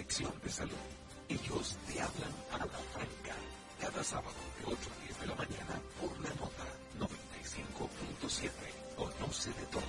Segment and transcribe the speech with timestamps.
[0.00, 0.82] sección de salud.
[1.28, 3.36] Ellos te hablan a la franca,
[3.78, 6.64] cada sábado de 8 a 10 de la mañana por la nota
[6.98, 8.50] 95.7.
[8.96, 9.82] Conoce de todo.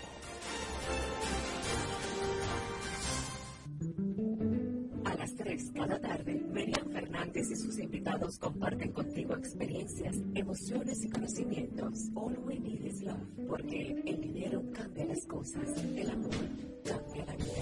[5.05, 11.09] A las 3 cada tarde, Miriam Fernández y sus invitados comparten contigo experiencias, emociones y
[11.09, 12.09] conocimientos.
[12.15, 16.36] All we need is love, porque el dinero cambia las cosas, el amor
[16.83, 17.61] cambia la vida.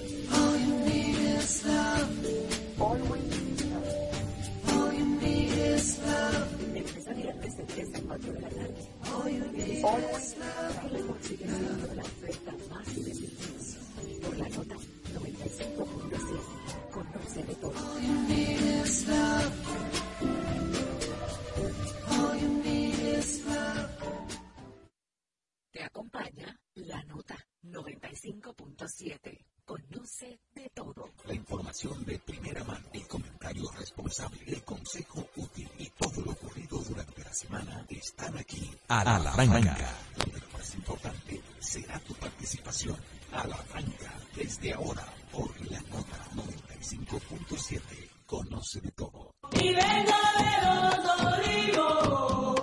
[5.99, 6.73] Love.
[6.73, 8.49] De lunes a viernes de 3 a 4 de la
[11.95, 12.87] la oferta más.
[14.21, 16.91] Por la nota 95.7.
[16.91, 17.73] Conoce de todo.
[17.75, 19.53] All you need is love.
[22.11, 23.89] All you need is love.
[25.71, 29.48] Te acompaña la nota 95.7.
[29.69, 31.11] Conoce de todo.
[31.27, 36.79] La información de primera mano, el comentario responsable, el consejo útil y todo lo ocurrido
[36.79, 38.67] durante la semana están aquí.
[38.87, 39.77] A la franca.
[40.17, 42.97] Donde lo más importante será tu participación.
[43.31, 44.11] A la franca.
[44.35, 47.79] Desde ahora, por la nota 95.7.
[48.25, 49.35] Conoce de todo.
[49.51, 52.58] Y vengo de los olivos,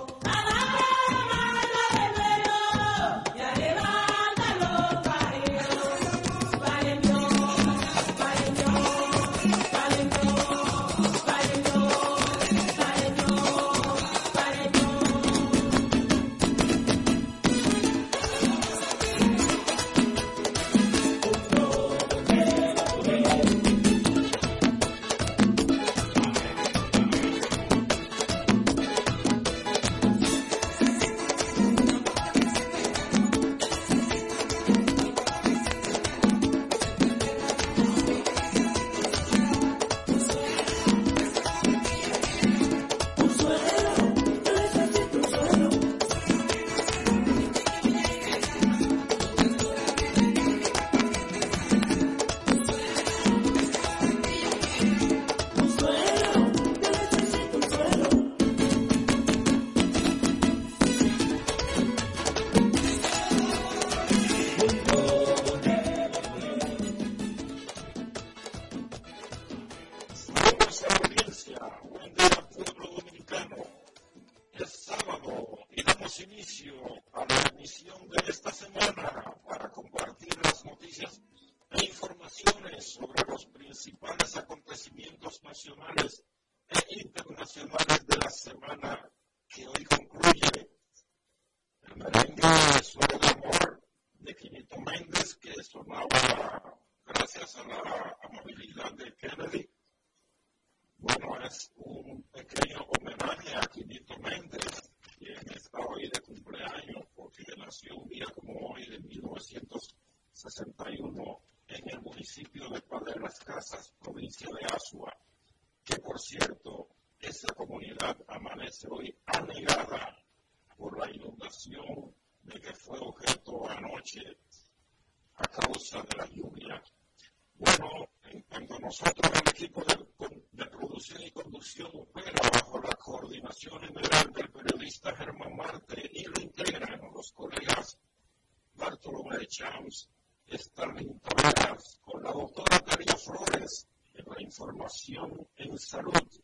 [145.77, 146.41] salud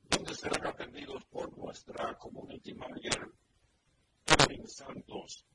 [0.09, 3.31] donde serán atendidos por nuestra community manager,
[4.25, 5.45] Evelyn Santos.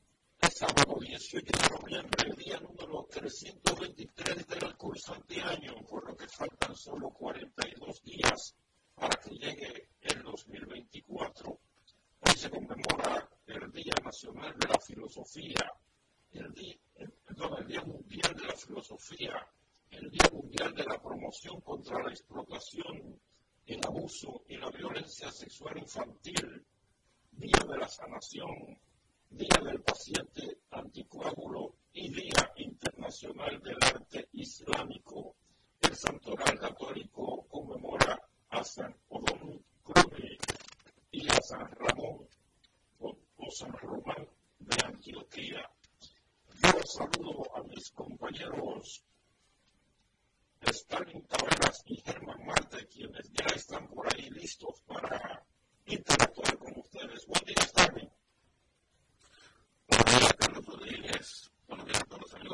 [0.42, 6.74] El sábado 18 de noviembre, día número 323 del cursante año, por lo que faltan
[6.74, 8.56] solo 42 días
[8.94, 11.50] para que llegue el 2024.
[12.20, 15.72] Hoy se conmemora el Día Nacional de la Filosofía,
[16.32, 18.34] el Día, el, perdón, el Día Mundial
[20.74, 23.20] de la Promoción contra la Explotación,
[23.66, 26.64] el Abuso y la Violencia Sexual Infantil,
[27.32, 28.80] Día de la Sanación,
[29.30, 35.36] Día del Paciente Anticoágulo y Día Internacional del Arte Islámico.
[35.80, 40.38] El Santoral Católico conmemora a San Odón Cruz
[41.12, 42.28] y a San Ramón
[42.98, 44.28] o, o San Román
[44.58, 45.70] de Antioquía.
[46.62, 49.04] Yo saludo a mis compañeros
[50.60, 55.44] Stalin Taveras y Germán Marte, quienes ya están por ahí listos para
[55.86, 57.26] interactuar con ustedes.
[57.26, 57.80] Buen día, Stalin.
[57.80, 58.18] Buenos días, Carlos Rodríguez.
[58.18, 58.18] Buenos días a todos los
[59.46, 59.78] amigos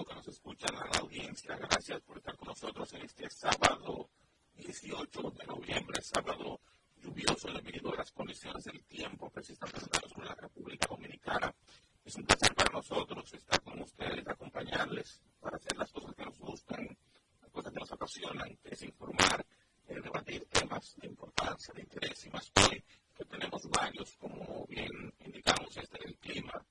[0.04, 1.56] que nos escuchan, a la audiencia.
[1.56, 4.10] Gracias por estar con nosotros en este sábado
[4.54, 6.60] 18 de noviembre, sábado
[6.96, 11.54] lluvioso debido a las condiciones del tiempo que se están presentando sobre la República Dominicana.
[12.04, 16.38] Es un placer para nosotros estar con ustedes, acompañarles para hacer las cosas que nos
[16.38, 16.98] gustan,
[17.40, 19.46] las cosas que nos apasionan, que es informar,
[19.88, 22.84] eh, debatir temas de importancia, de interés y más hoy
[23.16, 26.64] que tenemos varios, como bien indicamos, este el clima,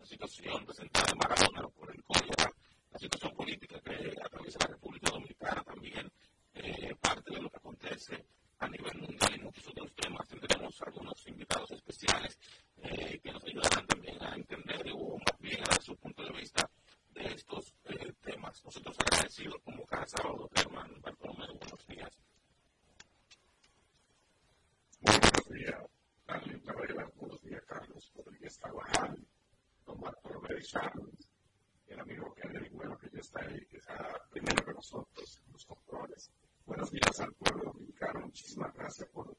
[0.00, 2.50] la situación presentada en Maradona por el cólera,
[2.90, 6.10] la situación política que atraviesa la República Dominicana también,
[6.54, 8.24] eh, parte de lo que acontece
[8.58, 10.26] a nivel mundial y muchos otros temas.
[10.26, 12.38] Tendremos algunos invitados especiales
[12.78, 16.32] eh, que nos ayudarán también a entender o más bien a dar su punto de
[16.32, 16.68] vista
[17.12, 18.64] de estos eh, temas.
[18.64, 22.10] Nosotros agradecidos como cada sábado, Germán Bartolomé, buenos días.
[25.02, 25.90] Buenos días.
[27.20, 29.26] Buenos días, Carlos Rodríguez Carvajal,
[29.90, 30.92] don Bartolomé Richard,
[31.88, 36.30] el amigo Kennedy Bueno, que ya está ahí, que está primero que nosotros los controles.
[36.64, 38.20] Buenos días al pueblo dominicano.
[38.20, 39.36] Muchísimas gracias por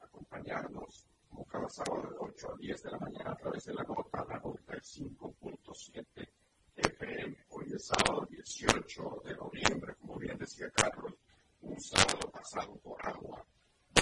[0.00, 3.82] acompañarnos como cada sábado de 8 a 10 de la mañana a través de la
[3.84, 6.28] nota, la 95.7
[6.76, 7.36] FM.
[7.48, 11.14] Hoy es sábado 18 de noviembre, como bien decía Carlos,
[11.62, 13.46] un sábado pasado por agua.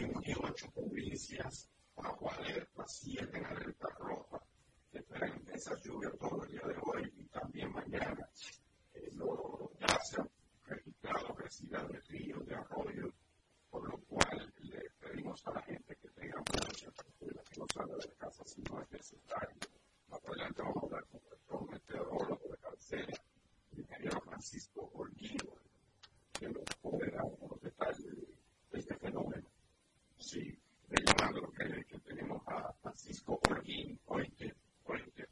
[0.00, 4.40] 28 provincias bajo alerta, 7 en alerta roja.
[4.94, 8.28] Esperan esas lluvias todo el día de hoy y también mañana.
[8.94, 10.30] Eh, lo, ya se han
[10.66, 13.12] registrado crecida de ríos, de arroyos,
[13.70, 17.96] por lo cual le pedimos a la gente que tenga mucha tranquilidad, que no salga
[17.96, 19.56] de casa si no es necesario.
[20.08, 23.22] Más adelante vamos a hablar con el rector meteorólogo de cabecera,
[23.72, 25.58] el ingeniero Francisco Olguido,
[26.38, 28.14] que nos puede dar unos detalles
[28.70, 29.48] de este fenómeno.
[30.18, 30.56] Sí,
[30.88, 35.26] lo que, que tenemos a Francisco Holguín, oíste, oíste, Eh,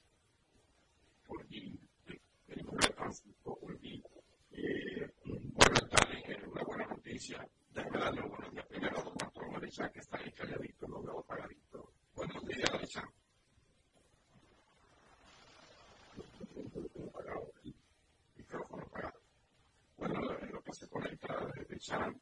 [7.13, 7.47] noticia.
[7.75, 11.19] Déjame darle buenos días primero a don Bartolomé Richard, que está ahí calladito, lo veo
[11.21, 11.93] apagadito.
[12.15, 13.11] Buenos días, Richard.
[17.09, 17.75] Apagado, el
[18.37, 19.21] micrófono apagado.
[19.99, 22.21] Bueno, en lo que se conecta desde Chan,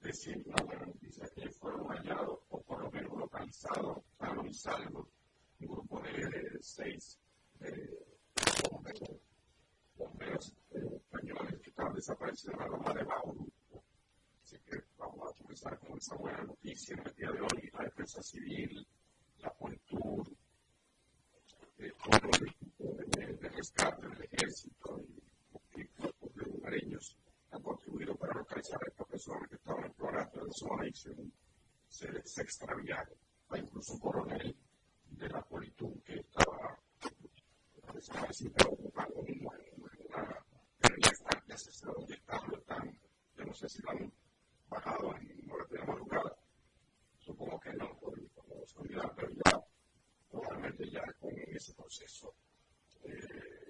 [0.00, 5.08] decir una buena noticia que fueron hallados o por lo menos localizados, sanos y salvos,
[5.60, 7.18] un grupo de seis
[7.60, 7.98] eh,
[8.70, 9.20] bomberos,
[9.96, 11.72] bomberos eh, españoles que
[12.32, 13.52] desaparecidos en la de Bauru.
[14.42, 17.70] Así que vamos a comenzar con esa buena noticia en el día de hoy.
[17.72, 18.86] La defensa civil,
[19.38, 20.28] la Politur,
[21.78, 27.16] eh, todo el equipo de, de rescate del ejército y, y cuerpos de lugareños
[27.50, 31.14] han contribuido para localizar a estas personas que estaban explorando la zona y se,
[31.88, 33.14] se, se extraviaron.
[33.50, 34.56] Hay incluso un coronel
[35.10, 36.78] de la Politur que estaba
[37.92, 39.58] desaparecido ocupando en una,
[40.78, 42.98] pero ya está, ya se sabe dónde está, lo están,
[43.36, 44.12] yo no sé si lo han
[44.68, 46.36] bajado en horas de la madrugada,
[47.18, 49.60] supongo que no, por, por la oscuridad, pero ya
[50.30, 52.34] probablemente ya con ese proceso.
[53.04, 53.62] Eh,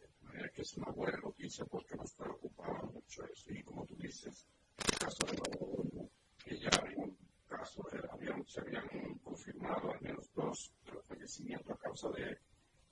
[0.55, 3.51] que es una buena noticia porque nos preocupaba mucho eso.
[3.53, 4.47] Y como tú dices,
[4.79, 6.11] el caso de Nuevo
[6.45, 7.17] que ya había un
[7.47, 8.89] caso, de, habían, se habían
[9.23, 12.39] confirmado al menos dos de los fallecimientos a causa de,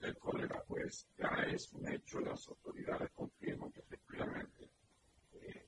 [0.01, 0.17] del
[0.91, 4.71] cólera, pues ya es un hecho, las autoridades confirman que efectivamente.
[5.35, 5.67] Eh,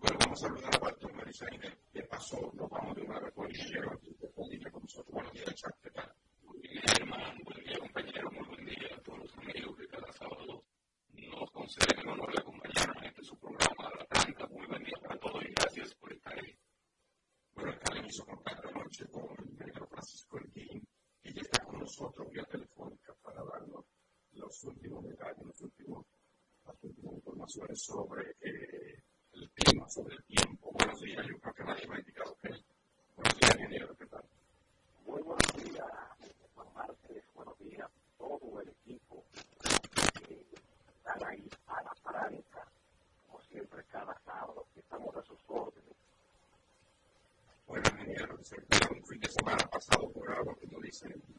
[0.00, 1.78] bueno, vamos a saludar a Bartolomé Marisaine.
[1.92, 2.52] ¿Qué pasó?
[2.54, 4.16] Nos vamos de una vez con aquí
[4.58, 5.14] de con nosotros.
[5.14, 6.12] Buenos días, Chuck, ¿qué tal?
[6.44, 7.40] Buen día, hermano.
[7.44, 8.30] Buen día, compañero.
[8.32, 10.64] Muy buen día a todos los amigos que cada sábado
[11.12, 14.46] nos conceden el honor de acompañarnos en este su programa La Tranca.
[14.48, 16.58] Muy buen día para todos y gracias por estar ahí.
[17.54, 20.86] Bueno, Karen hizo contacto anoche con el Francisco Elguín,
[21.22, 22.71] que ya está con nosotros vía darnos
[24.62, 29.02] los últimos detalles, las últimas informaciones sobre eh,
[29.32, 30.70] el clima, sobre el tiempo.
[30.72, 32.64] Buenos días, yo creo que nadie me ha indicado que es.
[33.16, 34.24] Buenos días, ingeniero, ¿qué tal?
[35.04, 35.86] Muy buenos días,
[36.54, 40.46] buenos martes, buenos días, todo el equipo que eh,
[40.96, 42.68] están ahí a la franca,
[43.26, 45.96] como siempre, cada sábado, que estamos a sus órdenes.
[47.66, 51.31] Bueno, ingeniero, se espera un fin de semana pasado por agua, como dicen.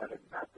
[0.00, 0.49] Vamos a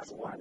[0.00, 0.40] as one.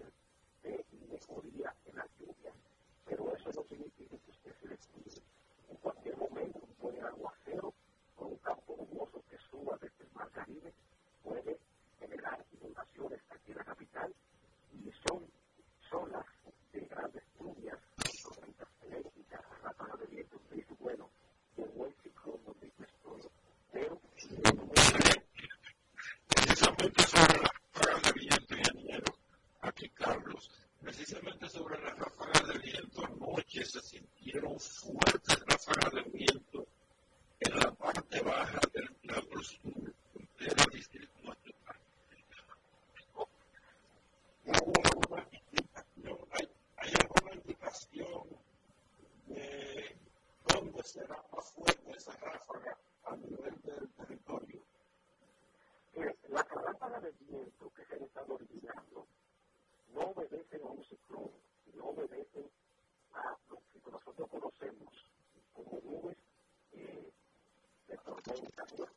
[68.40, 68.88] presentación.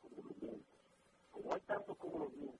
[1.31, 2.55] Como hay tantos como los míos,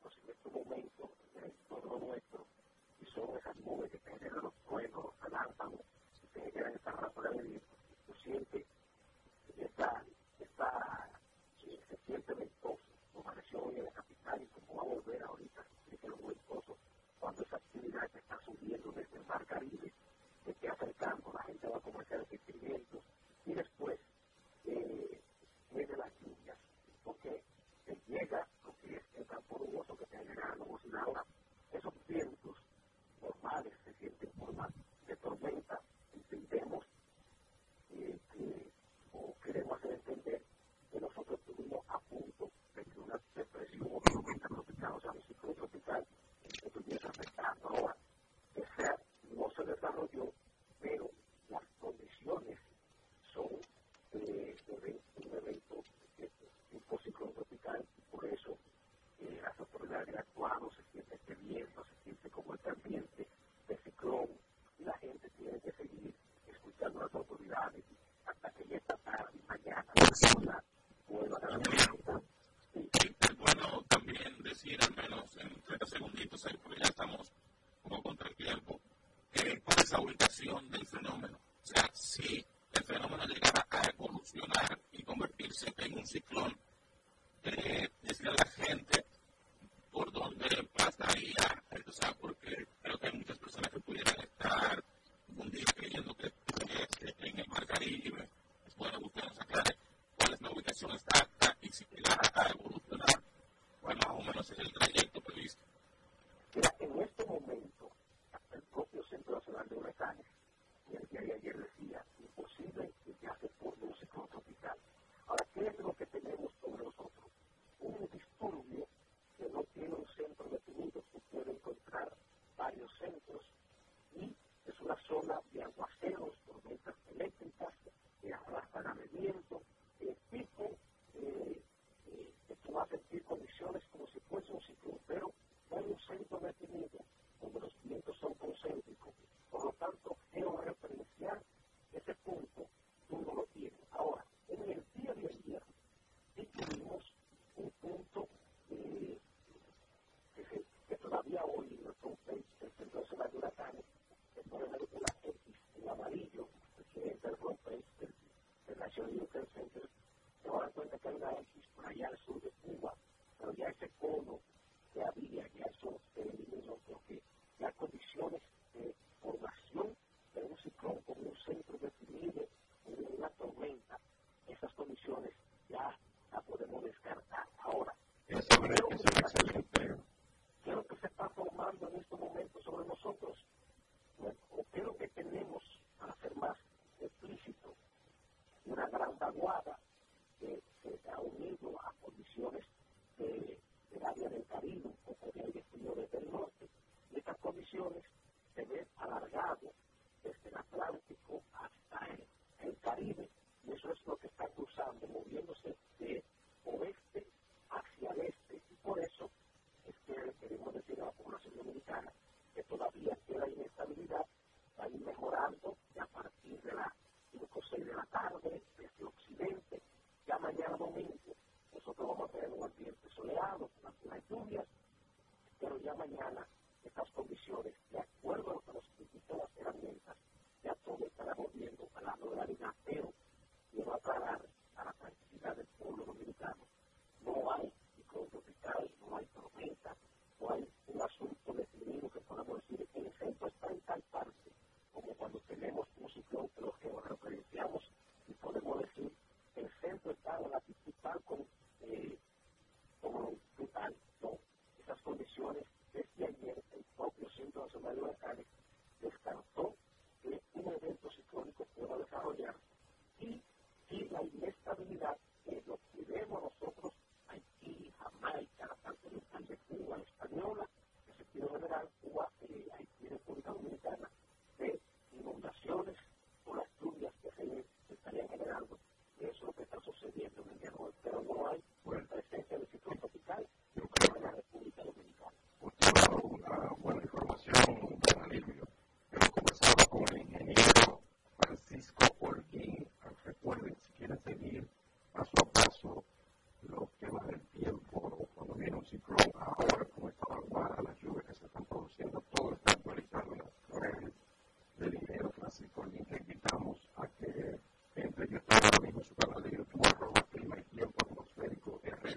[125.11, 125.50] sola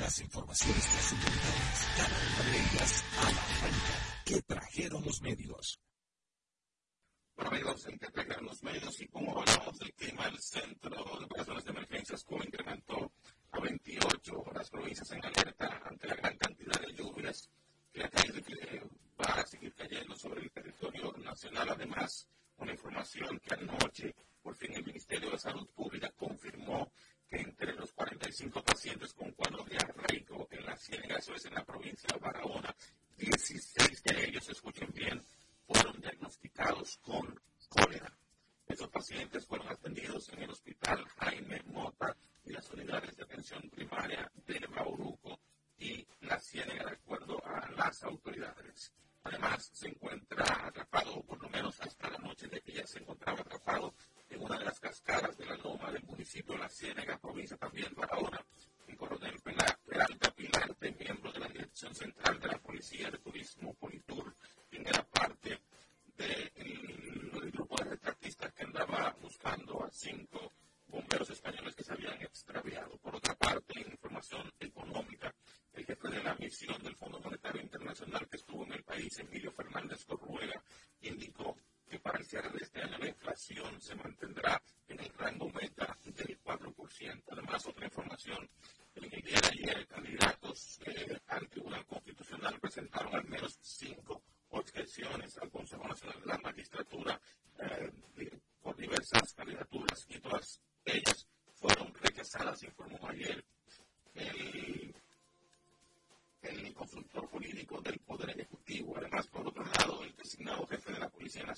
[0.00, 5.80] las informaciones trascendentales, cada una de ellas a la franca, que trajeron los medios.
[7.36, 11.24] Bueno, amigos, en que trajeron los medios y como hablamos del clima, el Centro de
[11.24, 13.12] Operaciones de Emergencias CUE incrementó
[13.50, 17.50] a 28 las provincias en alerta ante la gran cantidad de lluvias
[17.92, 18.82] que, que
[19.20, 21.70] va a seguir cayendo sobre el territorio nacional.
[21.70, 26.92] Además, una información que anoche, por fin, el Ministerio de Salud Pública confirmó
[27.28, 31.64] que entre los 45 pacientes con cuadros diarreico en la Ciénaga, eso es en la
[31.64, 32.74] provincia de Barahona,
[33.16, 35.22] 16 de ellos, escuchen bien,
[35.66, 38.12] fueron diagnosticados con cólera.
[38.66, 41.04] Estos pacientes fueron atendidos en el hospital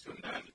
[0.07, 0.45] to 9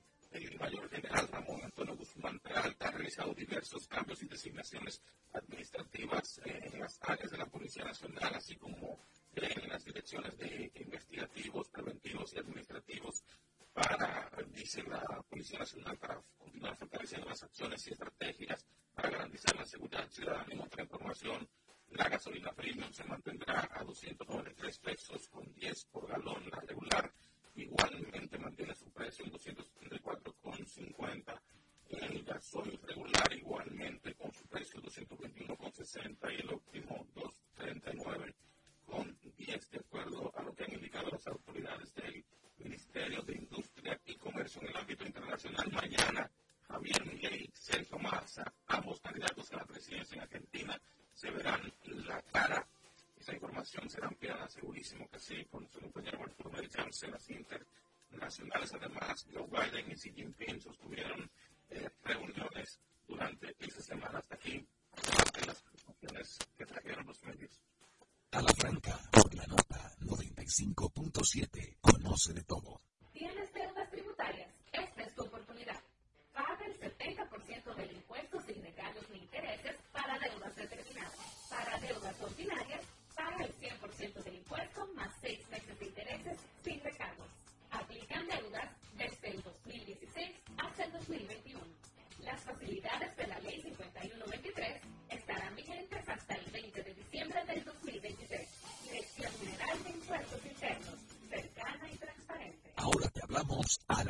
[103.88, 104.01] Ahora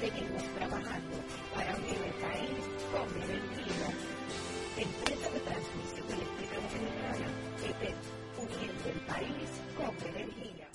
[0.00, 1.16] Seguimos trabajando
[1.54, 3.88] para unir el país con energía.
[4.76, 7.28] Empresa de transmisión eléctrica dominicana,
[7.64, 7.94] ETED,
[8.36, 10.68] uniendo el país con energía.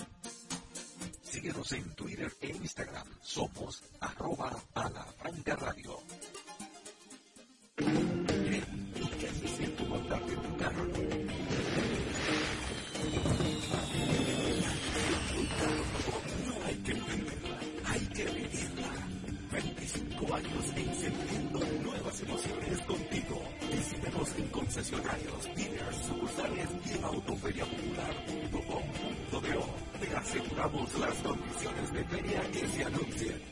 [1.21, 3.07] Síguenos en Twitter e Instagram.
[3.21, 5.90] Somos arroba a la franca radio.
[27.01, 27.21] en
[29.99, 33.50] Te aseguramos las condiciones de feria que se anuncian.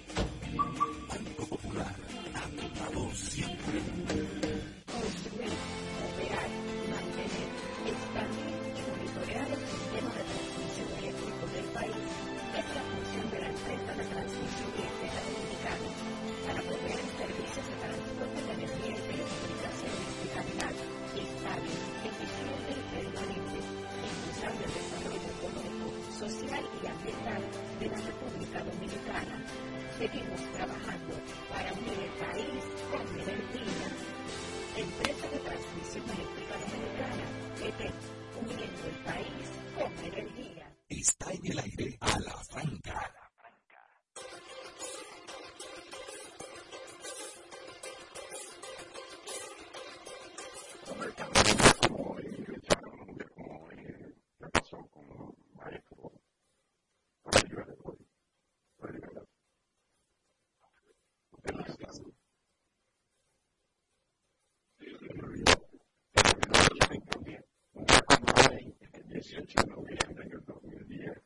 [69.39, 71.17] El 18 de noviembre del 2010,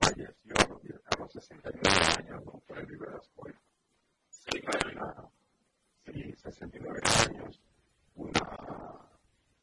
[0.00, 0.54] falleció
[1.04, 3.46] a los 69 años Don Freddy Velasco.
[4.30, 5.30] Sí, claro.
[6.06, 7.60] Sí, 69 años,
[8.14, 8.40] una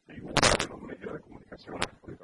[0.06, 2.16] figura de los medios de comunicación de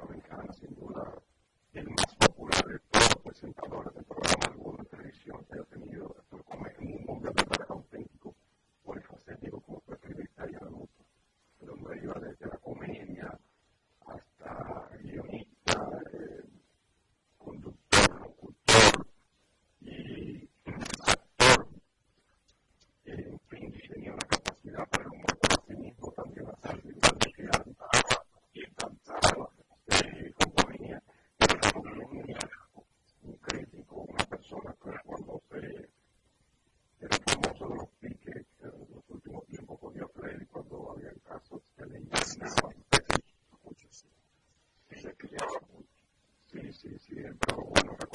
[47.18, 48.07] you know, go one over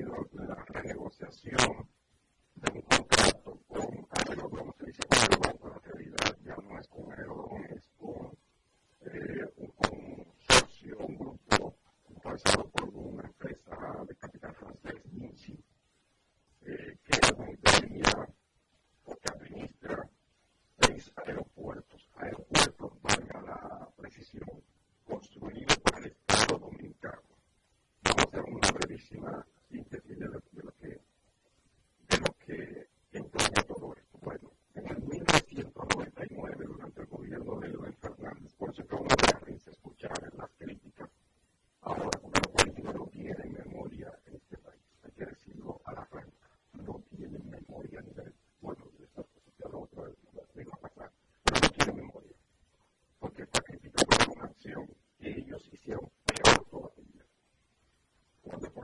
[0.00, 1.89] sido la renegociación.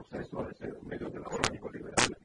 [0.09, 2.16] proceso de ser un medio de labor liberal.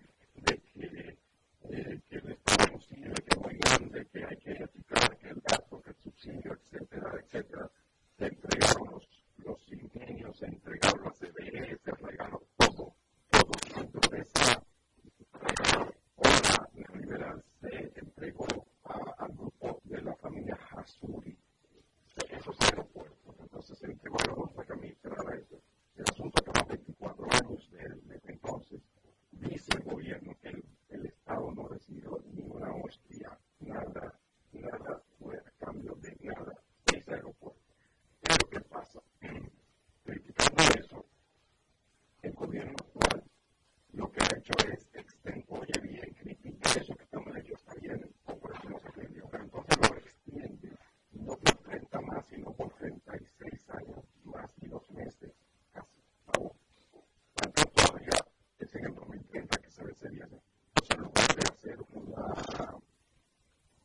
[59.93, 60.25] que se.
[60.25, 62.75] O sea, no puede hacer una,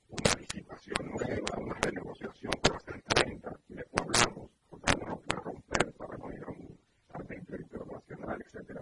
[0.10, 5.20] una licitación nueva, una renegociación por hasta el 30, y después hablamos, porque no lo
[5.20, 6.80] puede romper para no ir a un
[7.13, 8.82] arbitrio internacional, etc.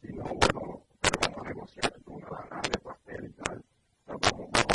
[0.00, 3.64] Si no, bueno, pero vamos a negociar con una lana de pastel y tal,
[4.06, 4.66] vamos a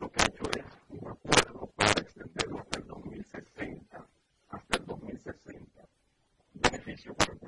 [0.00, 4.06] lo que ha hecho es un acuerdo para extenderlo hasta el 2060,
[4.48, 5.88] hasta el 2060,
[6.54, 7.38] beneficio para el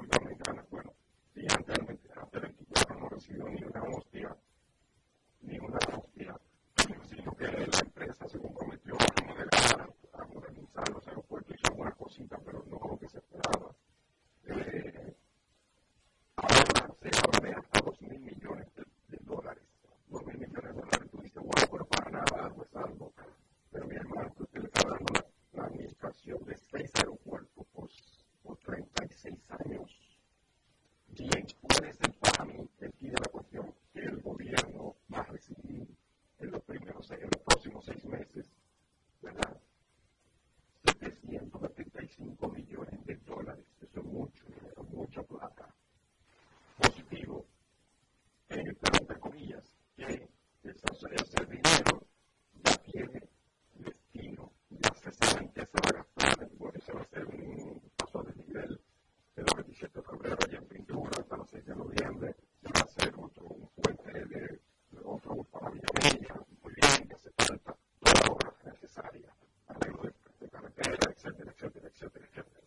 [71.29, 72.61] etcétera, etcétera, etcétera, etcétera.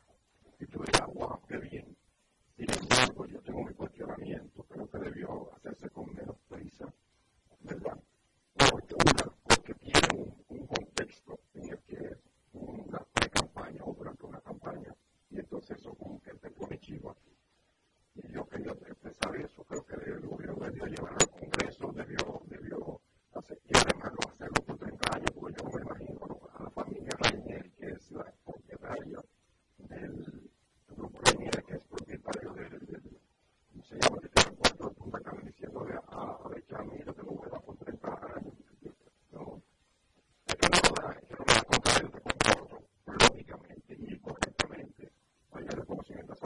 [0.59, 1.95] Y tú dirás, wow, qué bien,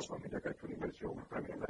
[0.08, 1.66] familia que ha hecho una inversión, una tremenda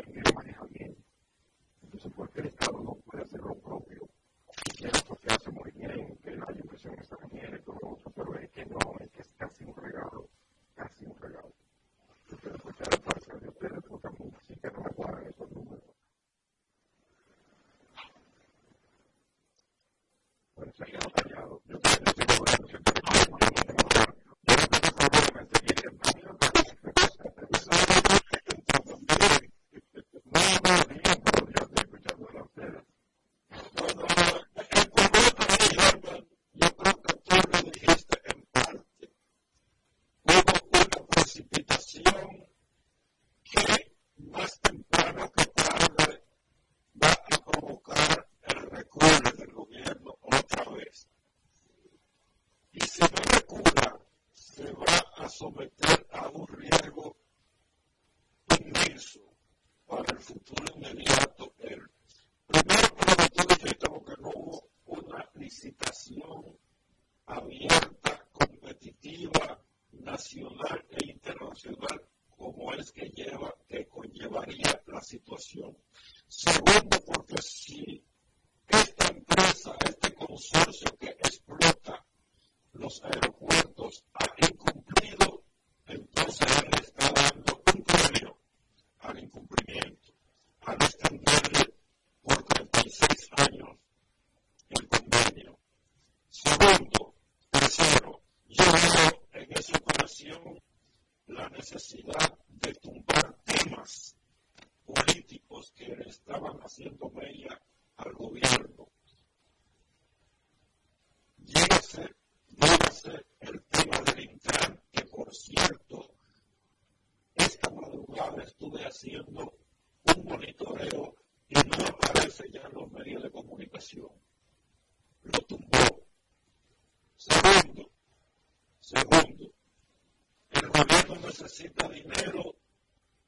[131.45, 132.55] necesita dinero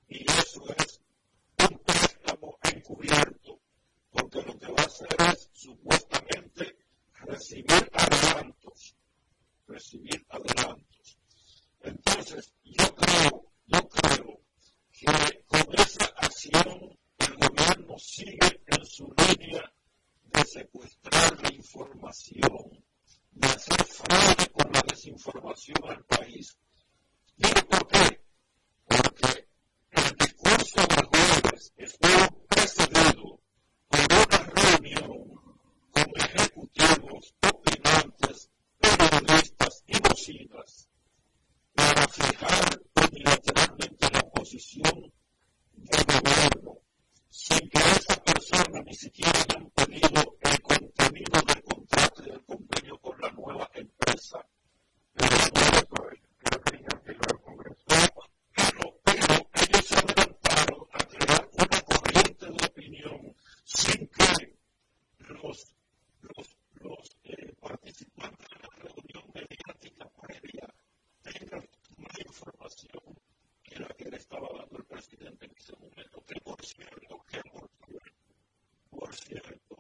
[0.08, 1.02] y eso es
[1.70, 3.60] un préstamo encubierto,
[4.10, 6.78] porque lo que va a hacer es supuestamente
[7.14, 8.96] recibir adelantos,
[9.68, 11.20] recibir adelantos.
[11.82, 14.42] Entonces, yo creo, yo creo
[14.92, 19.72] que con esa acción el gobierno sigue en su línea
[20.24, 22.84] de secuestrar la información,
[23.32, 26.58] de hacer fraude con la desinformación al país.
[27.40, 28.20] ¿Y por qué?
[28.88, 29.48] Porque
[29.92, 33.40] el discurso del jueves estuvo precedido
[33.90, 35.36] por una reunión
[35.92, 38.50] con ejecutivos, opinantes,
[38.80, 40.90] periodistas y bocinas
[41.76, 45.14] para fijar unilateralmente la posición
[45.74, 46.80] del gobierno
[47.30, 52.98] sin que esa persona ni siquiera hayan pedido el contenido del contrato y del convenio
[52.98, 54.44] con la nueva empresa.
[55.14, 55.38] Pero,
[59.04, 64.56] pero ellos se adelantaron a crear una corriente de opinión sin que
[65.20, 65.74] los,
[66.22, 70.74] los, los eh, participantes de la reunión mediática previa
[71.24, 71.68] tengan
[72.68, 73.18] más información
[73.64, 76.24] que la que le estaba dando el presidente en ese momento.
[76.26, 77.70] Que por cierto, que por,
[78.90, 79.76] por cierto,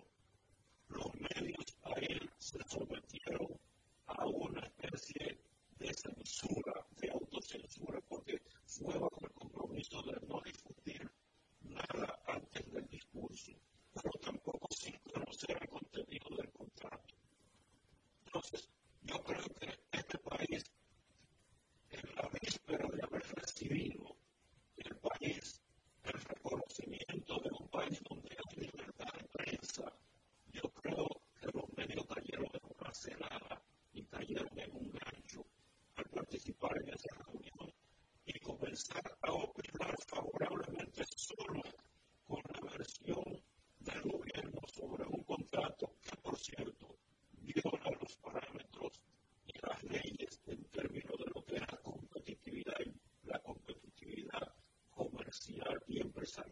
[0.89, 3.59] los medios ahí se sometieron
[4.05, 5.37] a una especie
[5.79, 11.11] de censura, de autocensura, porque fue bajo el compromiso de no difundir
[11.61, 13.51] nada antes del discurso,
[13.93, 17.15] pero tampoco sin conocer el contenido del contrato.
[18.25, 18.69] Entonces,
[19.01, 20.63] yo creo que este país,
[21.89, 24.15] en la víspera de haber recibido
[24.77, 25.61] el país,
[26.03, 29.93] el reconocimiento de un país donde hay libertad de prensa,
[30.51, 31.07] yo creo
[31.39, 33.61] que los medios cayeron en una celada
[33.93, 35.45] y cayeron en un gancho
[35.95, 37.73] al participar en esa reunión
[38.25, 41.61] y comenzar a opinar favorablemente solo
[42.27, 43.41] con la versión
[43.79, 46.97] del gobierno sobre un contrato que, por cierto,
[47.41, 49.01] viola los parámetros
[49.45, 52.77] y las leyes en términos de lo que es la competitividad,
[53.23, 54.53] la competitividad
[55.67, 56.46] comercial y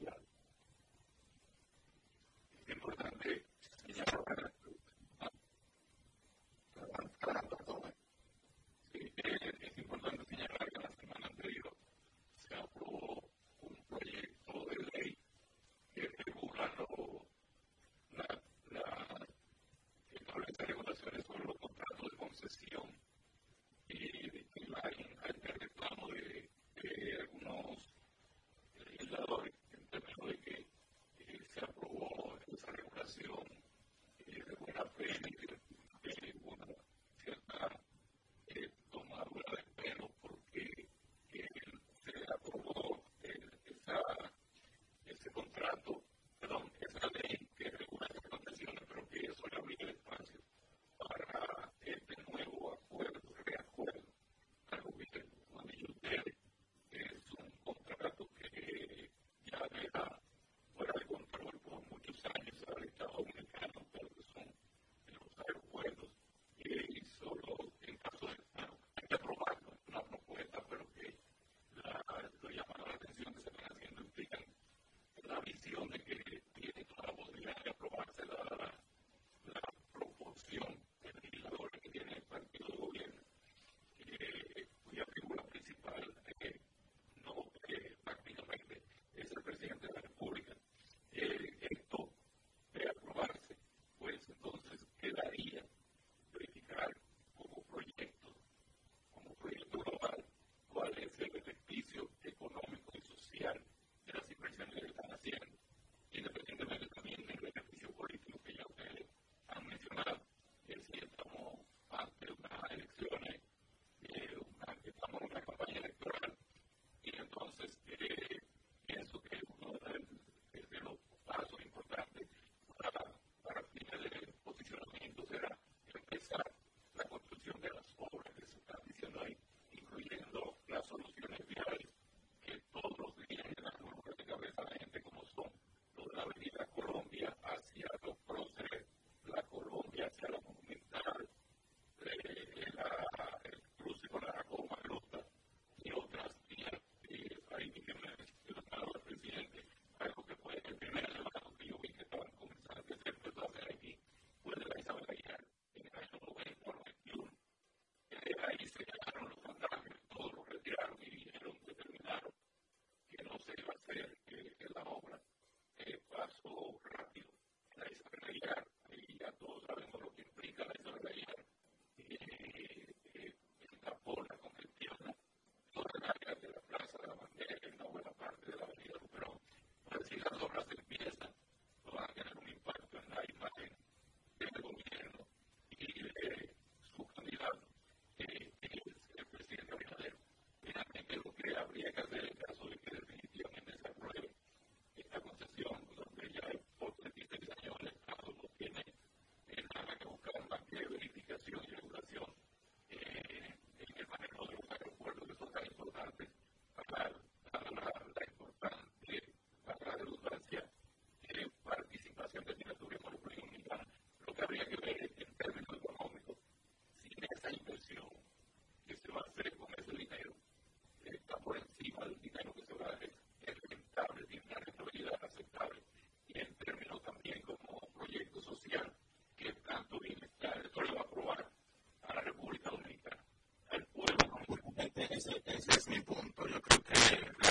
[235.15, 237.44] ez, ez, ez mi pont, hogy a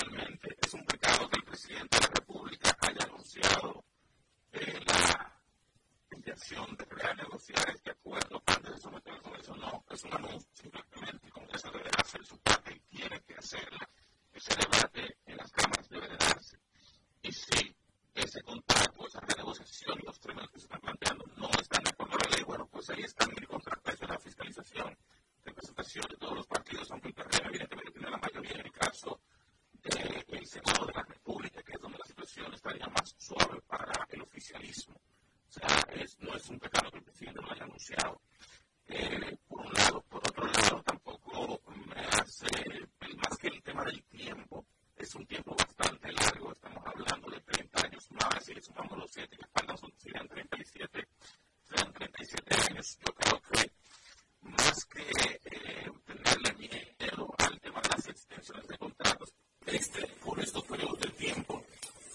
[60.75, 61.63] por estos periodos de tiempo,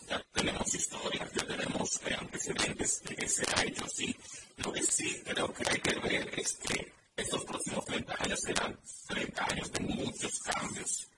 [0.09, 4.17] ya tenemos historia, ya tenemos eh, antecedentes de que se ha hecho así.
[4.57, 8.79] Lo que sí creo que hay que ver es que estos próximos 30 años serán
[9.09, 11.09] 30 años de muchos cambios.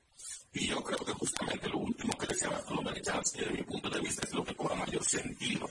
[0.55, 3.89] Y yo creo que justamente lo último que decía Bartolomé de Chance, desde mi punto
[3.89, 5.69] de vista, es lo que cobra mayor sentido.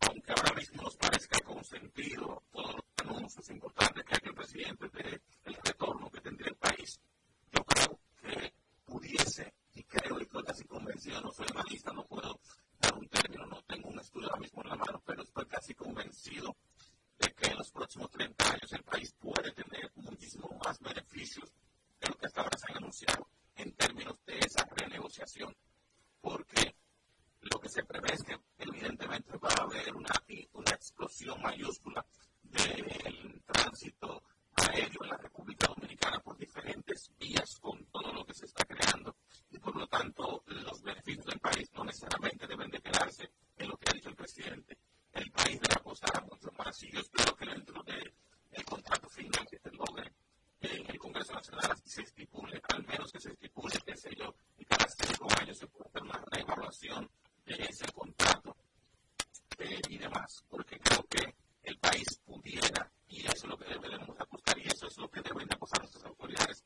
[0.00, 4.34] Aunque ahora mismo nos parezca con sentido todos los anuncios importantes que hay que el
[4.34, 7.00] presidente de el retorno que tendría el país,
[7.52, 8.52] yo creo que
[8.84, 12.40] pudiese, y creo y estoy casi convencido, no soy analista, no puedo
[12.80, 15.74] dar un término, no tengo un estudio ahora mismo en la mano, pero estoy casi
[15.74, 16.56] convencido
[17.18, 21.52] de que en los próximos 30 años el país puede tener muchísimos más beneficios
[22.00, 25.54] de lo que hasta ahora se han anunciado en términos de esa renegociación,
[26.20, 26.74] porque
[27.40, 30.10] lo que se prevé es que evidentemente va a haber una,
[30.52, 32.04] una explosión mayúscula
[32.42, 34.22] del tránsito
[34.66, 39.16] aéreo en la República Dominicana por diferentes vías con todo lo que se está creando
[39.50, 43.76] y por lo tanto los beneficios del país no necesariamente deben de quedarse en lo
[43.76, 44.78] que ha dicho el presidente.
[45.12, 48.12] El país debe apostar a mucho más y yo espero que dentro del
[48.64, 50.12] contrato final que se logre
[50.60, 54.64] en el Congreso Nacional se estipule, al menos que se estipule, qué sé yo, y
[54.64, 57.08] cada cinco años se pueda hacer una reevaluación
[57.46, 58.56] de ese contrato
[59.58, 64.18] eh, y demás, porque creo que el país pudiera, y eso es lo que debemos
[64.18, 66.64] apostar, y eso es lo que deben apostar nuestras autoridades,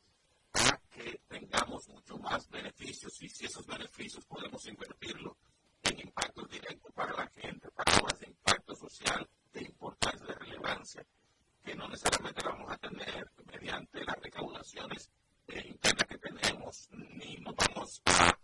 [0.53, 5.37] a que tengamos mucho más beneficios, y si esos beneficios podemos invertirlo
[5.83, 11.05] en impacto directo para la gente, para obras de impacto social de importancia, de relevancia,
[11.65, 15.11] que no necesariamente vamos a tener mediante las recaudaciones
[15.49, 18.39] eh, internas que tenemos, ni nos vamos a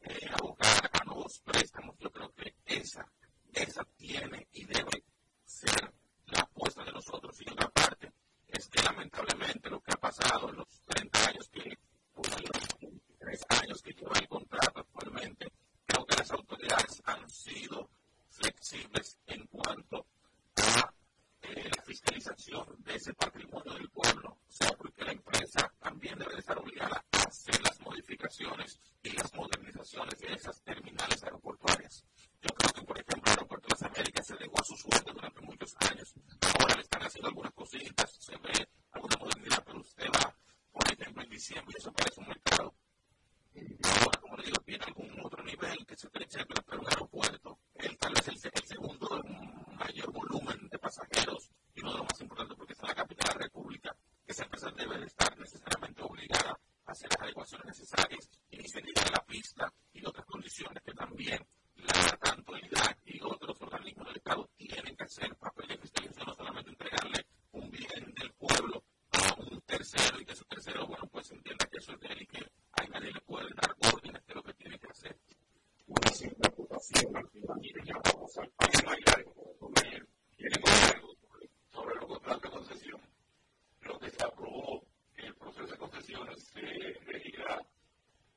[0.00, 1.96] eh, abocar a nuevos préstamos.
[1.98, 2.54] Yo creo que
[3.54, 5.04] esa, esa tiene y debe
[5.44, 5.92] ser
[6.26, 7.40] la apuesta de nosotros.
[7.40, 8.12] Y otra parte
[8.48, 11.78] es que lamentablemente lo que ha pasado en los 30 años que,
[12.14, 15.52] por los 23 años que lleva el contrato actualmente,
[15.86, 17.88] creo que las autoridades han sido
[18.28, 20.06] flexibles en cuanto
[20.56, 20.92] a
[21.42, 26.38] eh, la fiscalización de ese patrimonio del pueblo, o sea, porque la empresa también debe
[26.38, 32.04] estar obligada a hacer las modificaciones y las modernizaciones de esas terminales aeroportuarias.
[32.40, 35.12] Yo creo que, por ejemplo, el Aeropuerto de las Américas se dejó a su suerte
[35.12, 36.14] durante muchos años.
[36.58, 40.36] Ahora le están haciendo algunas cositas, se ve alguna modernidad, pero usted va,
[40.72, 42.74] por ejemplo, en diciembre y eso parece un mercado.
[43.82, 47.96] Ahora, como le digo, tiene algún otro nivel, que se etcétera, pero un aeropuerto, el,
[47.98, 49.22] tal vez el, el segundo
[49.78, 53.28] mayor volumen de pasajeros y uno de los más importantes porque está en la capital
[53.28, 53.96] de la República,
[54.26, 59.10] que esa empresa debe de estar necesariamente obligada a hacer las adecuaciones necesarias y incendiar
[59.10, 61.40] la pista y otras condiciones que también
[61.76, 66.26] la tanto el IDAC y otros organismos del Estado tienen que hacer papel de fiscalización,
[66.26, 71.06] no solamente entregarle un bien del pueblo a un tercero y que ese tercero, bueno,
[71.08, 74.26] pues entienda que eso es de él y que a nadie le puede dar órdenes
[74.26, 75.16] de lo que tiene que hacer.
[75.86, 80.62] Una simple acusación al final, mire, ya vamos al país mayor, comer, quieren
[80.94, 81.14] algo
[81.70, 83.00] sobre los contratos de concesión.
[83.82, 84.86] Lo que se aprobó
[85.16, 86.60] en el proceso de concesiones se
[87.06, 87.60] regirá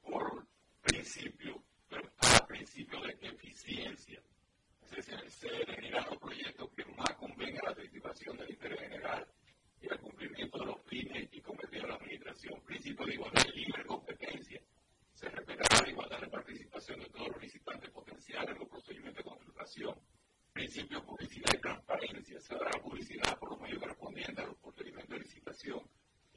[0.02, 0.46] por
[0.82, 4.22] principio, pero a principio de eficiencia.
[4.84, 9.28] Es decir, se regirán los proyectos que más convengan a la participación del interés general
[9.82, 12.62] y al cumplimiento de los fines y cometidos de la administración.
[12.62, 14.62] Principio de igualdad y libre competencia.
[15.14, 19.30] Se respetará la igualdad de participación de todos los licitantes potenciales en los procedimientos de
[19.30, 19.96] contratación.
[20.54, 22.40] Principio de publicidad y transparencia.
[22.40, 25.82] Se dará publicidad por los medios correspondientes a los procedimientos de licitación.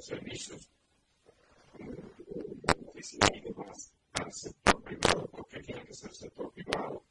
[0.05, 0.68] servicios.
[2.96, 7.03] Y demás al sector privado, porque quieren que sea el sector privado.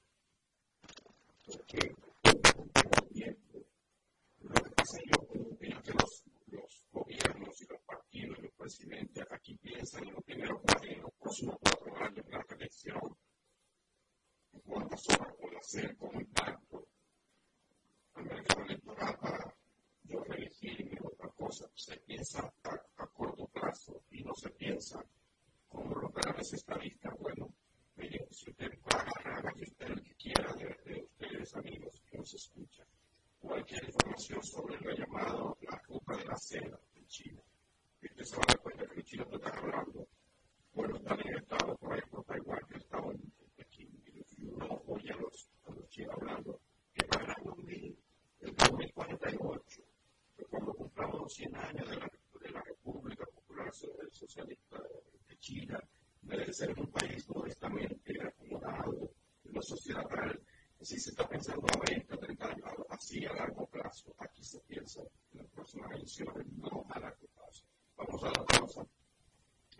[55.43, 55.77] China
[56.21, 59.11] debe ser un país correctamente acomodado
[59.43, 60.39] en lo societal.
[60.79, 65.01] Si se está pensando a 20, 30 años, así a largo plazo, aquí se piensa
[65.33, 67.65] en las próximas elecciones, no a largo plazo.
[67.97, 68.87] Vamos a la pausa,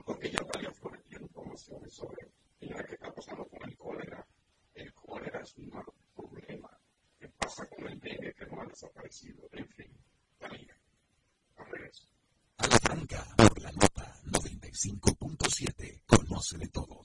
[0.06, 4.28] porque ya Talia Flores informaciones sobre señora que está pasando con el cólera.
[4.74, 5.72] El cólera es un
[6.14, 6.78] problema.
[7.18, 9.48] ¿Qué pasa con el dengue que no ha desaparecido?
[9.54, 9.92] En fin,
[10.40, 10.76] Talia,
[11.56, 12.06] a regreso.
[12.58, 13.93] A la por la noche.
[14.74, 16.02] 95.7.
[16.08, 17.03] Conoce de todo.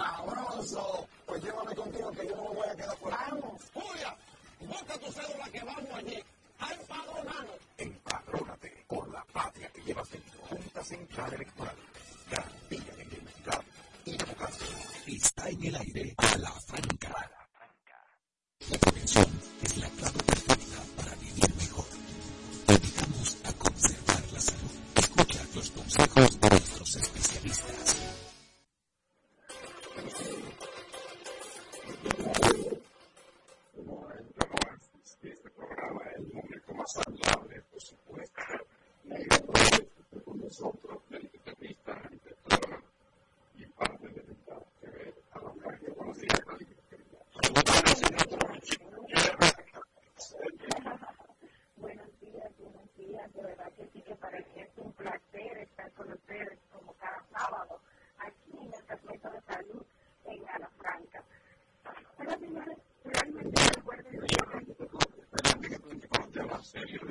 [0.00, 1.38] flowers or, or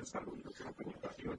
[0.10, 1.38] salud, yo creo que nos ha sido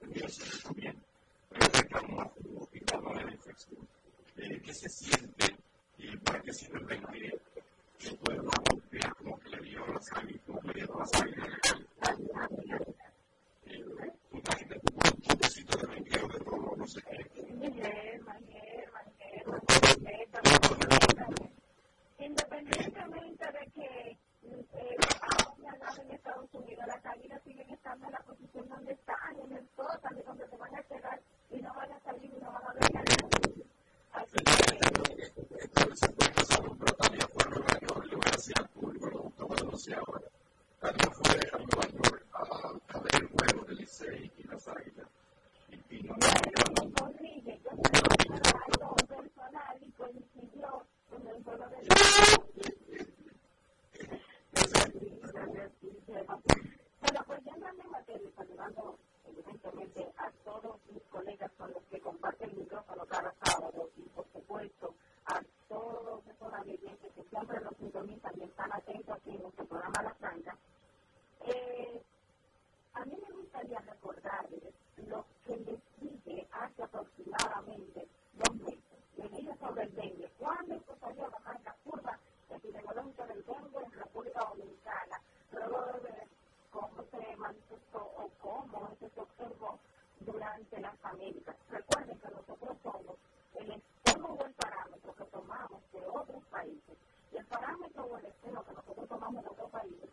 [90.80, 91.56] las Américas.
[91.70, 93.16] Recuerden que nosotros somos
[93.54, 96.96] el estómago o el parámetro que tomamos de otros países.
[97.32, 100.10] Y el parámetro o el estómago que nosotros tomamos de otros países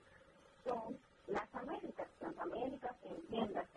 [0.63, 0.97] son
[1.28, 2.07] las Américas.
[2.22, 3.68] Las Américas, entiendas,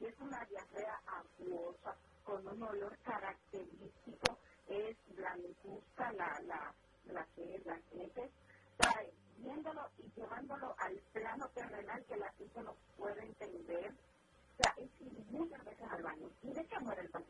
[0.00, 4.38] y es una diarrea acuosa con un olor característico,
[4.68, 5.36] es la
[6.12, 6.74] la, la,
[7.04, 8.32] la que es, las heces,
[8.76, 14.74] trae viéndolo y llevándolo al plano terrenal que la gente no puede entender, o sea,
[14.78, 17.29] es ir muchas veces al baño y de que el paciente.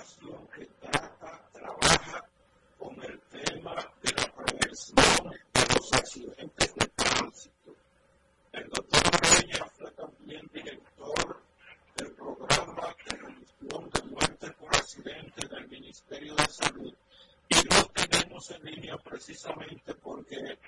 [0.00, 2.24] fundación que trata, trabaja
[2.78, 7.74] con el tema de la prevención de los accidentes de tránsito.
[8.52, 11.42] El doctor Peña fue también director
[11.96, 16.94] del programa de reducción de muertes por accidente del Ministerio de Salud
[17.48, 20.58] y lo tenemos en línea precisamente porque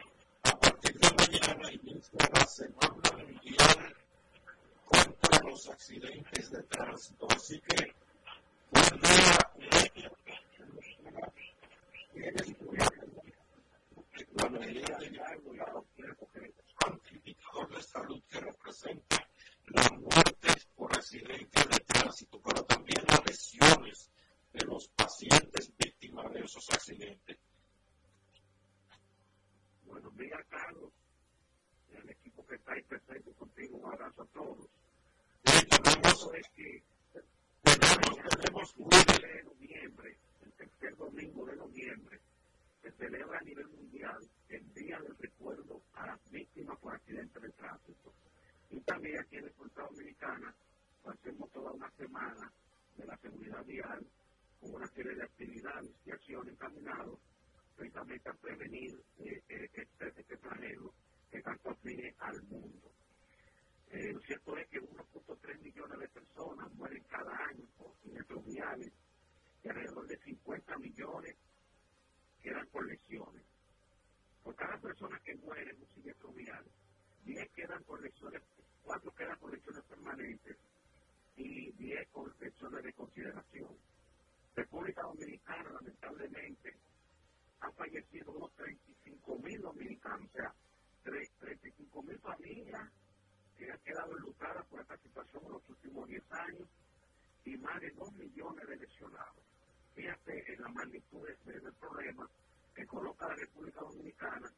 [103.84, 104.52] Dominicana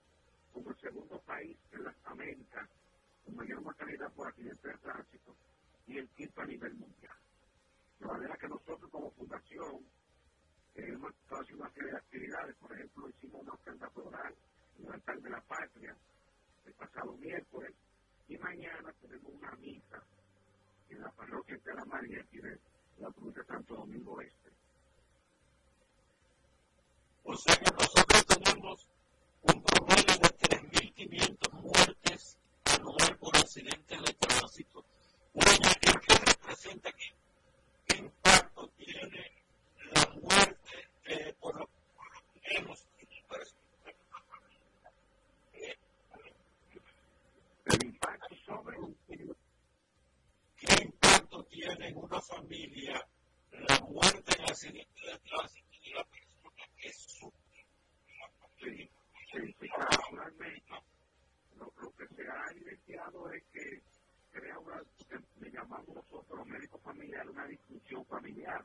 [0.52, 2.68] como el segundo país en las Américas
[3.24, 5.36] con mayor mortalidad por accidentes de tránsito
[5.86, 7.16] y el quinto a nivel mundial.
[7.98, 9.84] De manera que nosotros como fundación
[10.74, 14.34] eh, hemos estado haciendo una serie de actividades, por ejemplo, hicimos una ofrenda floral
[14.78, 15.96] en el altar de la patria
[16.66, 17.74] el pasado miércoles
[18.28, 20.02] y mañana tenemos una misa
[20.88, 22.59] en la parroquia de la María aquí de
[22.98, 24.51] la provincia de Santo Domingo Este.
[27.24, 28.88] O sea que nosotros tenemos
[29.42, 34.85] un promedio de 3.500 muertes anual por accidentes de tránsito.
[35.32, 37.12] Una ¿qué qué representa aquí?
[37.86, 39.31] ¿Qué impacto tiene
[39.93, 42.86] la muerte eh, por lo por lo menos
[45.52, 45.76] eh,
[47.66, 48.76] El impacto sobre
[50.56, 53.06] ¿Qué impacto tiene en una familia
[53.52, 57.66] la muerte en accidente de tránsito de la persona que sufre
[58.18, 58.28] la
[58.59, 58.90] Sí,
[59.31, 60.74] sí, sí, personalmente,
[61.81, 63.82] lo, que se ha evidenciado es que
[64.32, 68.65] crea una, que le llamamos nosotros los médicos familiares, una disfunción familiar,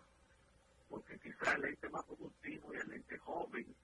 [0.89, 3.75] porque quizás el ente más productivo y el ente joven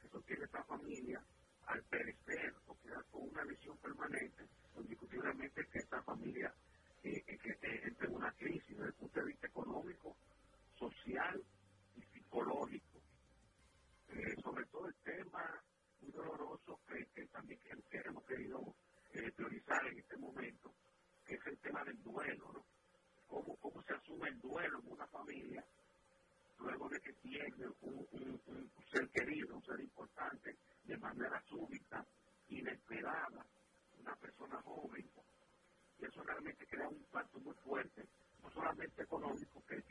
[0.00, 1.22] que sostiene esta familia,
[1.66, 4.44] al perecer o quedar con una lesión permanente,
[4.76, 6.52] indiscutiblemente que esta familia
[7.04, 10.16] eh, eh, que, eh, entra en una crisis desde el punto de vista económico,
[10.78, 11.42] social
[11.96, 13.00] y psicológico.
[14.08, 15.62] Eh, sobre todo el tema
[16.02, 16.80] muy doloroso
[17.14, 18.74] que, también que, que hemos querido
[19.14, 20.74] eh, priorizar en este momento,
[21.26, 22.66] que es el tema del duelo, ¿no?
[23.28, 25.64] Cómo, cómo se asume el duelo en una familia
[26.58, 32.06] luego de que pierde un, un- un ser querido, un ser importante, de manera súbita,
[32.48, 33.46] inesperada,
[33.98, 35.10] una persona joven.
[35.98, 38.04] Y eso realmente crea un impacto muy fuerte,
[38.42, 39.82] no solamente económico, que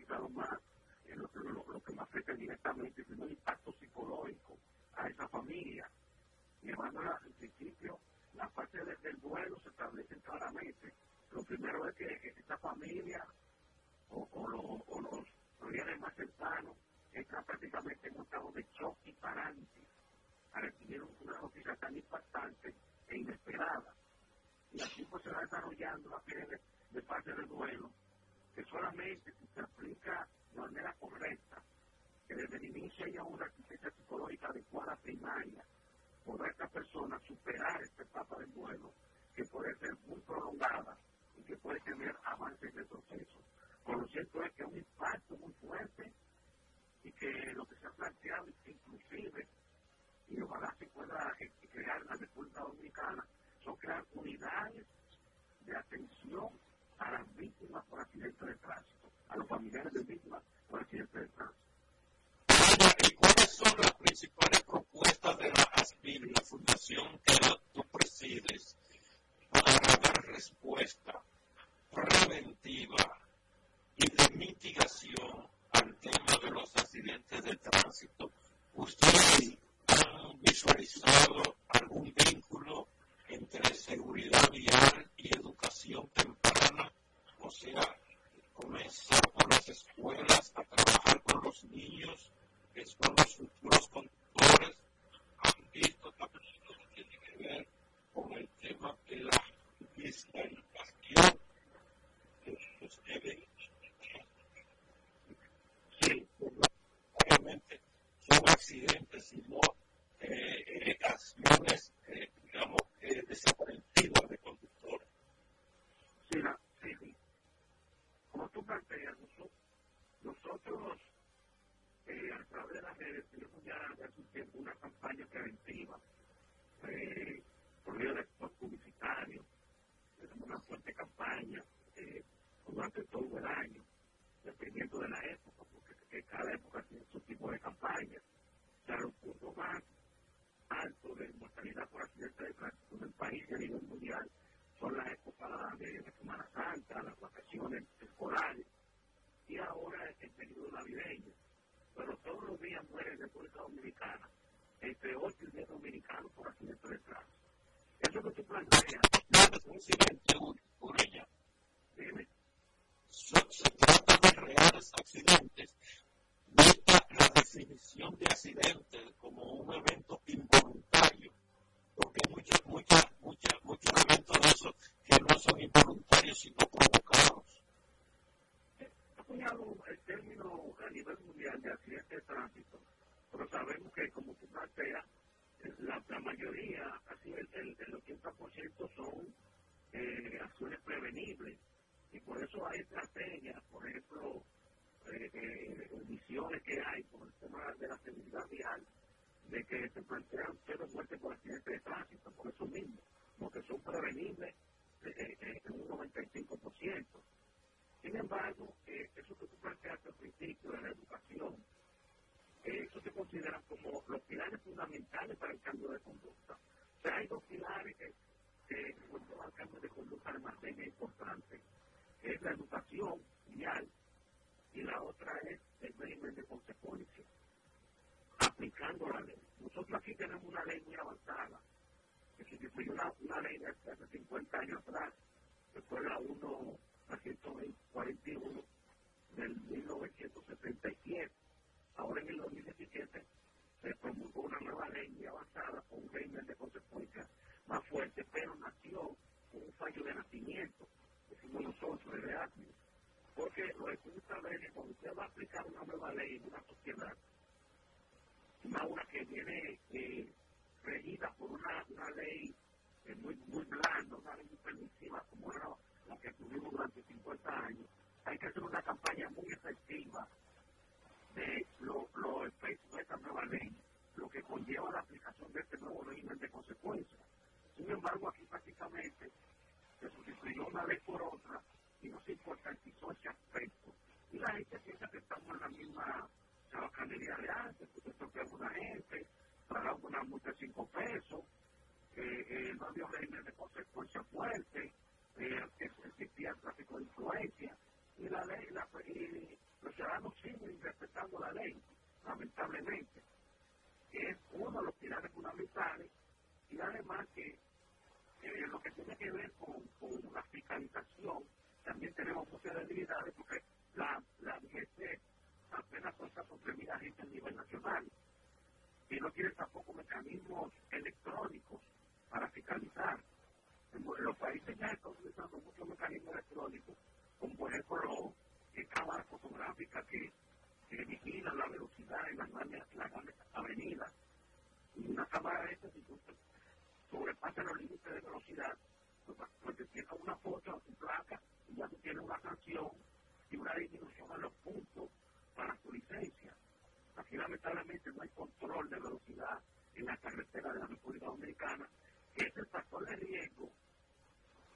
[350.31, 351.89] carretera de la República Dominicana,
[352.33, 353.71] que es el factor de riesgo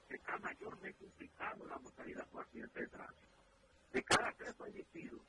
[0.08, 3.26] que está mayormente implicando la mortalidad por accidente de tránsito.
[3.92, 5.22] De cada tres fallecidos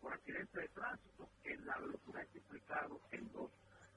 [0.00, 3.50] por accidente de tránsito, en la velocidad está implicado en dos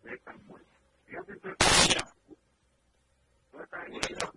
[0.04, 0.74] de estas muertes.
[1.06, 1.54] Fíjate, está
[3.86, 4.34] en la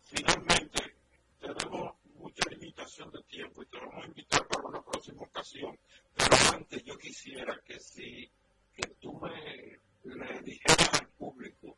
[0.00, 0.96] Finalmente,
[1.40, 5.78] tenemos mucha limitación de tiempo y te lo vamos a invitar para una próxima ocasión.
[6.14, 8.30] Pero antes yo quisiera que si
[8.74, 11.76] que tú me le dijeras al público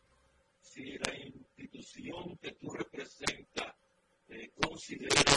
[0.61, 3.75] si la institución que tú representas
[4.29, 5.34] eh, considera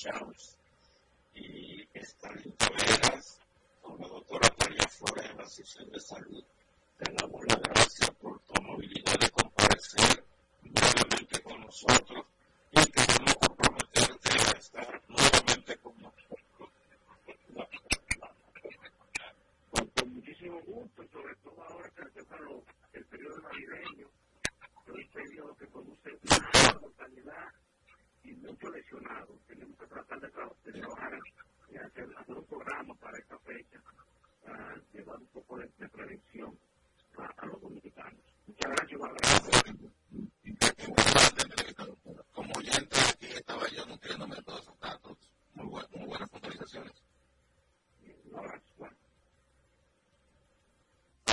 [0.00, 0.56] Charles
[1.34, 2.66] y Estalito
[3.82, 6.42] con la doctora María Flora en la sección de salud
[7.00, 8.06] de la Bola de Gracia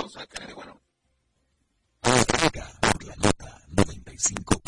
[0.08, 0.80] pausa, Kennedy, bueno.
[2.00, 4.67] Por la nota 95.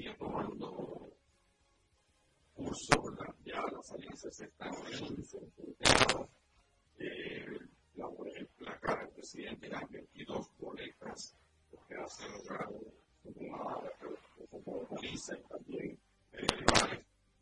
[0.00, 1.12] sigue tomando
[2.54, 3.34] curso, ¿verdad?
[3.44, 6.28] ya las alianzas se están enfrentadas.
[6.98, 7.46] Eh,
[7.96, 8.08] la,
[8.60, 11.36] la cara del presidente las 22 boletas,
[11.72, 12.80] lo que hace logrado
[14.50, 15.98] como Marisa y también
[16.32, 16.46] eh,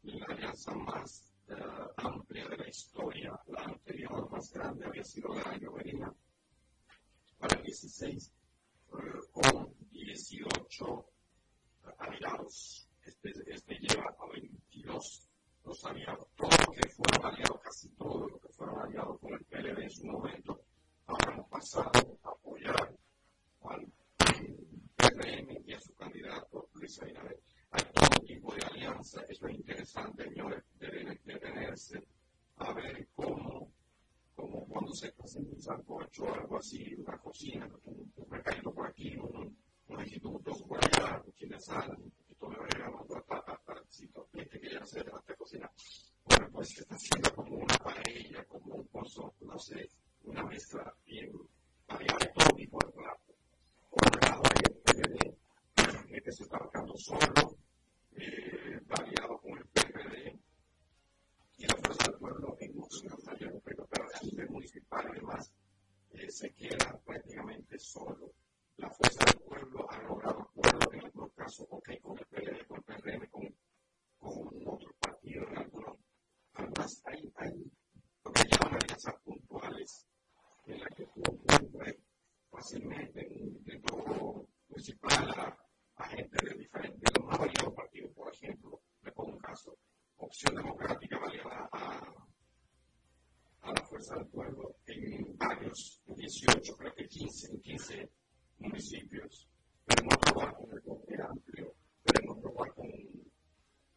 [0.02, 1.55] la alianza más eh,
[1.97, 3.40] amplia de la historia.
[3.47, 6.12] La anterior más grande había sido la de Lloverina
[7.39, 8.32] para 16
[36.69, 39.57] así, una cocina, un, un mercadito por aquí, un,
[39.89, 44.28] un instituto por allá, un chin de sal, un poquito de orégano, otra papa, pancito,
[44.35, 45.70] gente que ya no se levanta a cocinar.
[46.24, 49.89] Bueno, pues está haciendo como una paella, como un pozo, no sé,
[50.24, 51.32] una mesa bien
[51.86, 53.35] variada, todo tipo de plato.
[53.90, 55.35] Colgado ahí
[56.09, 57.27] en el que se está bajando solo.
[96.28, 98.10] 18, creo que 15, 15
[98.59, 99.48] municipios.
[99.86, 100.68] Queremos robar con
[101.09, 101.74] el amplio,
[102.05, 102.90] queremos robar con,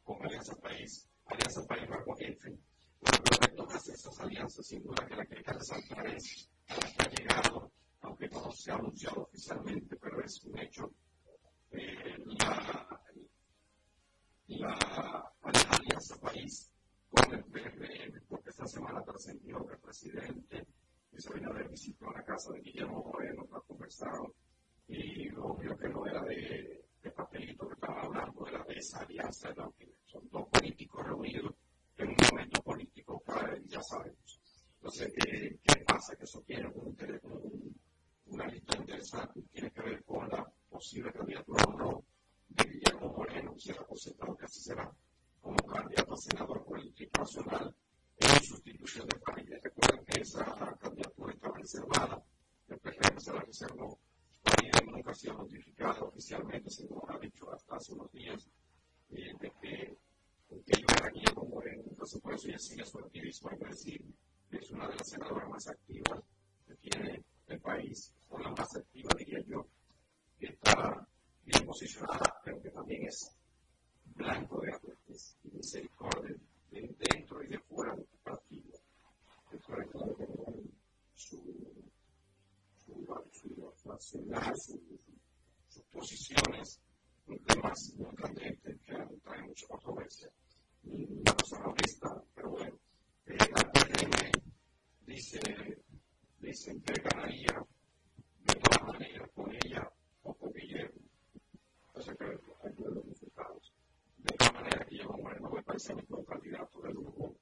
[0.05, 1.09] con Alianza País.
[1.25, 2.57] Alianza País va con Enfen.
[3.01, 7.03] Bueno, pero todas esas alianzas, sin duda que la crítica de Santa Vez la que
[7.03, 10.93] ha llegado, aunque no se ha anunciado oficialmente, pero es un hecho,
[11.71, 13.01] eh, la,
[14.47, 16.71] la, la Alianza País
[17.09, 20.65] con el PRM, porque esta semana trascendió que el presidente
[21.11, 22.00] Luis Abinader visitó
[22.31, 24.13] casa de Guillermo Moreno eh, para conversar
[62.41, 63.25] soy así, las cualquier
[63.57, 63.71] para
[64.51, 65.80] Es una de las senadoras más activas
[105.81, 107.35] sendo uma candidatura do,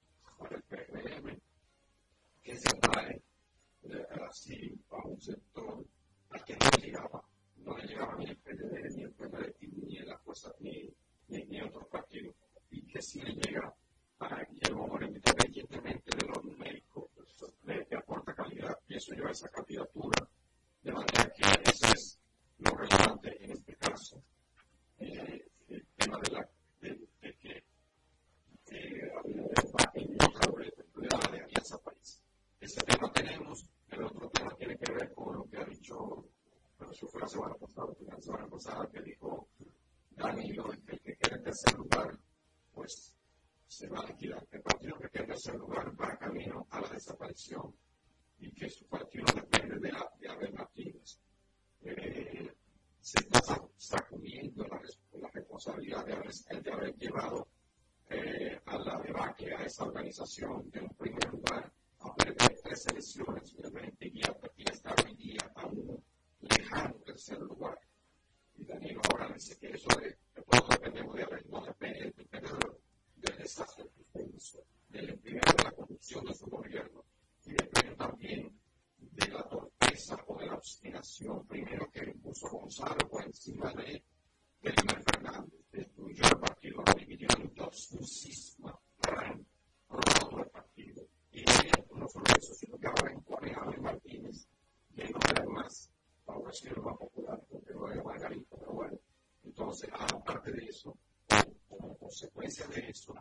[48.39, 51.19] y que su partido depende de, la, de Abel Martínez.
[51.83, 52.53] Eh,
[52.99, 54.81] se está sacudiendo la,
[55.19, 56.13] la responsabilidad de
[56.71, 57.47] haber, llevado
[58.09, 60.88] eh, a la debacle a esa organización de
[100.69, 103.13] eso, o como consecuencia de eso,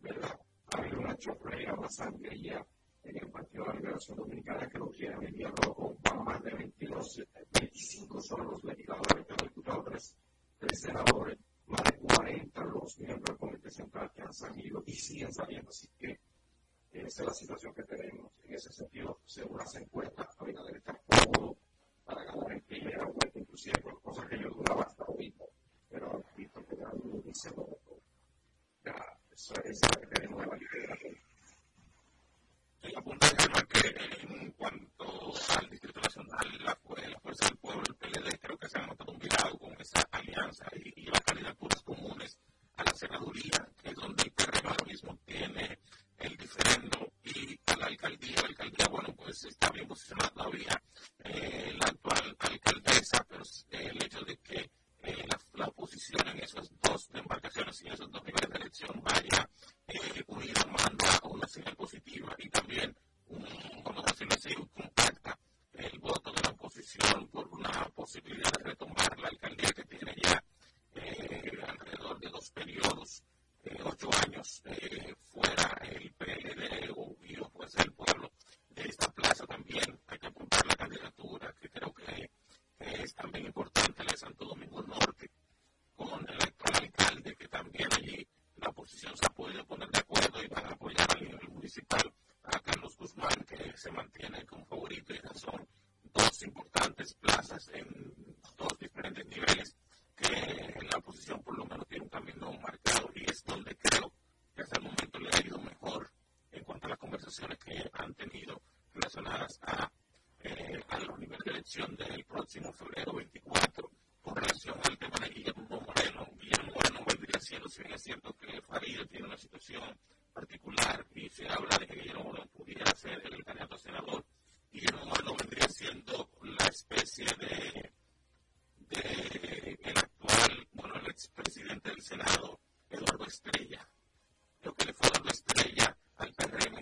[0.00, 0.38] ¿verdad?
[0.72, 2.64] Ha habido una chorrea bastante allá
[3.04, 6.54] en el Partido de la Liberación Dominicana que lo quieren enviarlo con van más de
[6.54, 7.22] 22,
[7.60, 10.16] 25 son los legisladores, los diputados, tres,
[10.58, 15.32] tres senadores, más de 40 los miembros del Comité Central que han salido y siguen
[15.32, 15.70] saliendo.
[15.70, 16.18] Así que
[16.92, 18.32] esa es la situación que tenemos.
[18.44, 19.97] En ese sentido, según las encuestas,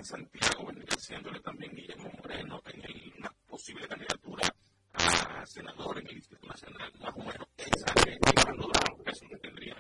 [0.07, 4.55] Santiago, vendría haciéndole también Guillermo Moreno en una posible candidatura
[4.93, 9.37] a senador en el Instituto Nacional, más o menos esa es cuando la vocación que
[9.39, 9.75] tendría.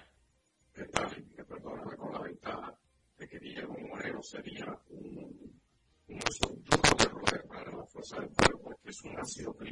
[0.75, 1.09] Esta
[1.45, 2.75] perdóname con la ventaja
[3.19, 5.61] de que Guillermo Moreno sería un,
[6.09, 9.66] un de para la fuerza del pueblo, porque es un nacido que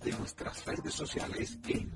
[0.00, 1.90] de nuestras redes sociales en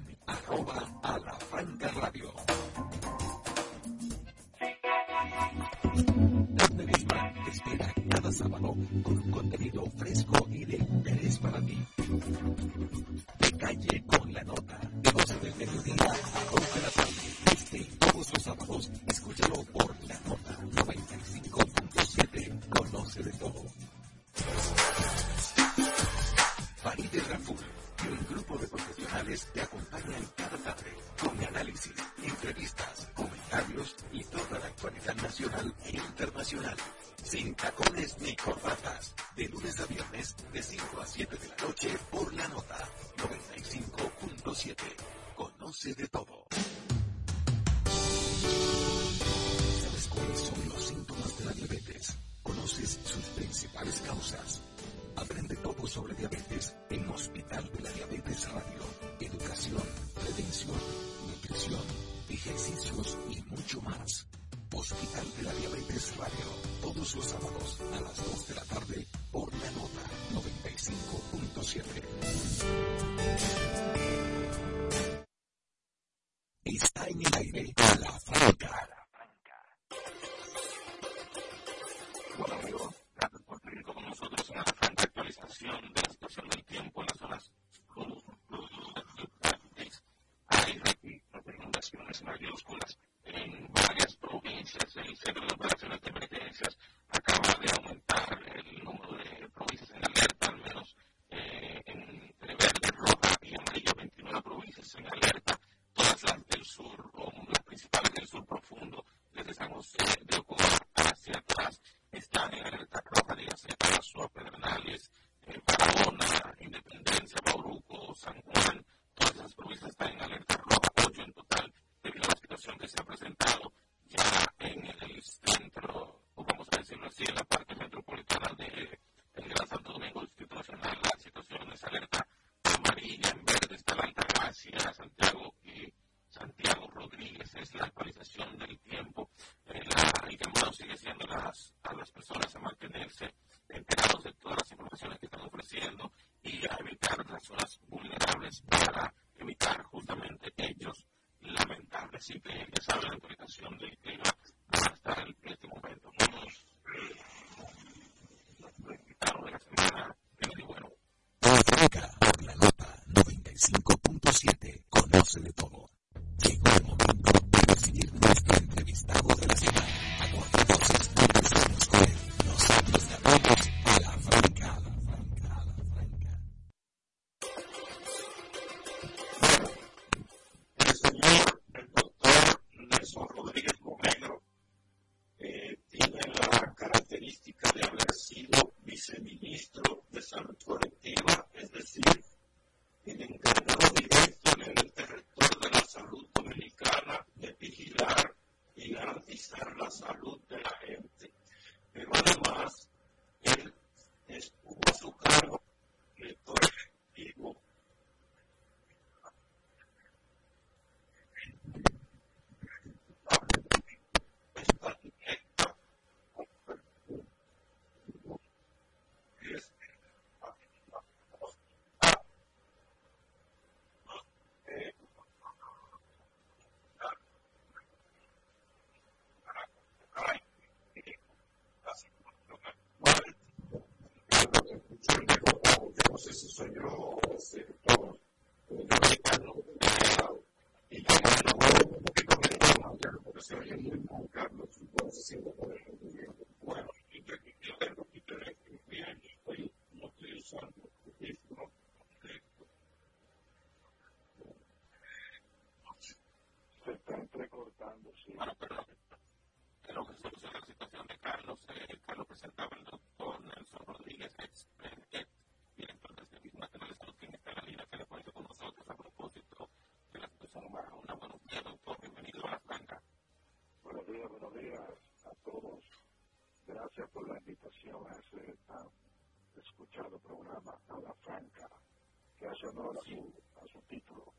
[282.72, 284.32] que hace honor a su, a su título.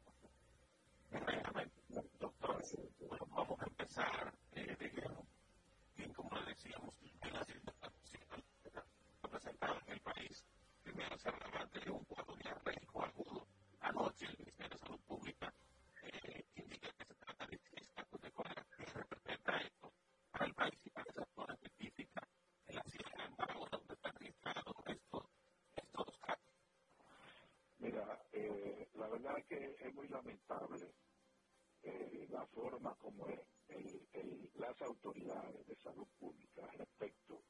[2.20, 2.64] Doctor,
[3.08, 5.28] bueno, vamos a empezar eh, de lleno.
[5.96, 8.44] Bien, como le decíamos, en la situación
[9.22, 10.44] presentada en el país,
[10.84, 13.48] primero se hablaba de un cuadro diarreico agudo.
[13.82, 15.54] Anoche el Ministerio de Salud Pública
[16.02, 19.94] eh, indica que se trata de seis casos de cólera que representa esto
[20.32, 22.28] para el país y para esa zona específica
[22.68, 23.94] en la Sierra en Barahona, donde
[29.48, 30.92] que es muy lamentable
[31.84, 33.40] eh, la forma como es
[34.56, 37.42] las autoridades de salud pública respecto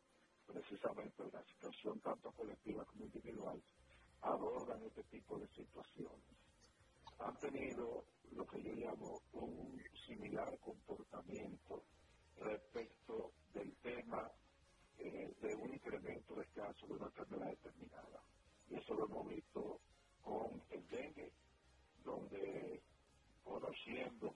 [0.45, 3.61] precisamente de la situación tanto colectiva como individual
[4.21, 6.23] abordan este tipo de situaciones.
[7.19, 11.83] Han tenido lo que yo llamo un similar comportamiento
[12.37, 14.31] respecto del tema
[14.97, 18.23] eh, de un incremento de casos de una enfermedad determinada.
[18.69, 19.79] Y eso lo hemos visto
[20.21, 21.31] con el dengue,
[22.03, 22.81] donde
[23.43, 24.35] conociendo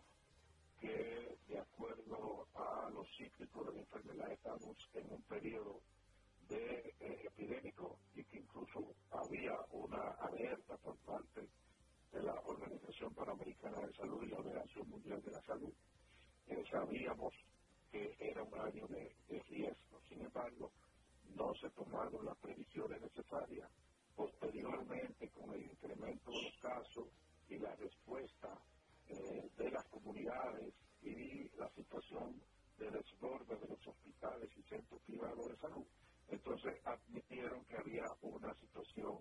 [0.80, 5.81] que de acuerdo a los cíclicos de la enfermedad estamos en un periodo
[6.49, 11.47] de eh, epidémico y que incluso había una alerta por parte
[12.11, 17.34] de la Organización Panamericana de Salud y la Organización Mundial de la Eh, sabíamos
[17.91, 20.71] que era un año de, de riesgo, sin embargo,
[21.35, 23.69] no se tomaron las previsiones necesarias.
[24.15, 27.07] Posteriormente, con el incremento de los casos
[27.49, 28.49] y la respuesta
[29.09, 32.41] eh, de las comunidades y la situación
[32.77, 35.85] de desborde de los hospitales y centros privados de salud,
[36.29, 39.19] entonces admitieron que había una situación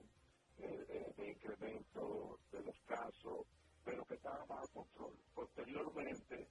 [0.58, 3.46] eh, de incremento de los casos,
[3.86, 5.18] pero que estaba bajo control.
[5.34, 6.50] Posteriormente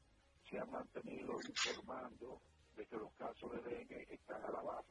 [0.50, 2.44] se ha mantenido informando
[2.78, 4.90] de que los casos de dengue están a la baja.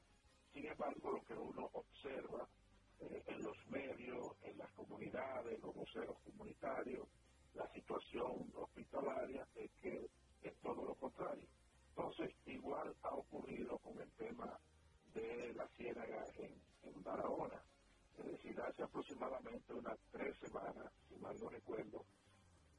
[0.54, 2.50] Sin embargo, lo que uno observa
[3.00, 7.08] eh, en los medios, en las comunidades, los voceros comunitarios,
[7.54, 10.10] la situación hospitalaria es que
[10.42, 11.48] es todo lo contrario.
[11.90, 14.60] Entonces, igual ha ocurrido con el tema
[15.14, 17.64] de la ciénaga en, en Barahona.
[18.18, 22.06] Es decir, hace aproximadamente unas tres semanas, si mal no recuerdo,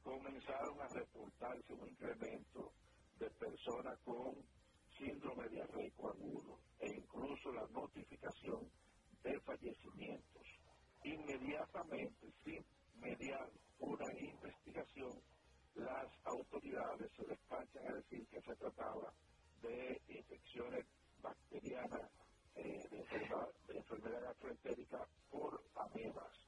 [0.06, 2.72] comenzaron a reportarse un incremento
[3.18, 4.36] de personas con
[4.96, 8.70] síndrome diarreico agudo e incluso la notificación
[9.24, 10.46] de fallecimientos.
[11.02, 12.64] Inmediatamente, sin
[13.00, 13.50] mediar
[13.80, 15.20] una investigación,
[15.74, 19.12] las autoridades se despachan a decir que se trataba
[19.60, 20.86] de infecciones
[21.20, 22.10] bacterianas
[22.54, 22.98] eh, de,
[23.76, 26.45] enfermedad, de por amebas.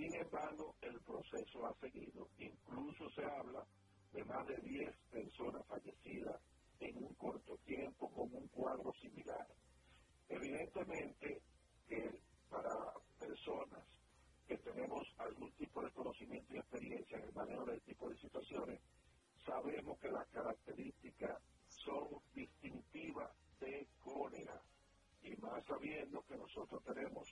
[0.00, 2.26] Sin embargo, el proceso ha seguido.
[2.38, 3.66] Incluso se habla
[4.14, 6.40] de más de 10 personas fallecidas
[6.78, 9.46] en un corto tiempo con un cuadro similar.
[10.30, 11.42] Evidentemente
[11.86, 12.18] que
[12.48, 12.70] para
[13.18, 13.84] personas
[14.48, 18.16] que tenemos algún tipo de conocimiento y experiencia en el manejo de este tipo de
[18.16, 18.80] situaciones,
[19.44, 24.62] sabemos que las características son distintivas de cólera
[25.22, 27.28] y más sabiendo que nosotros tenemos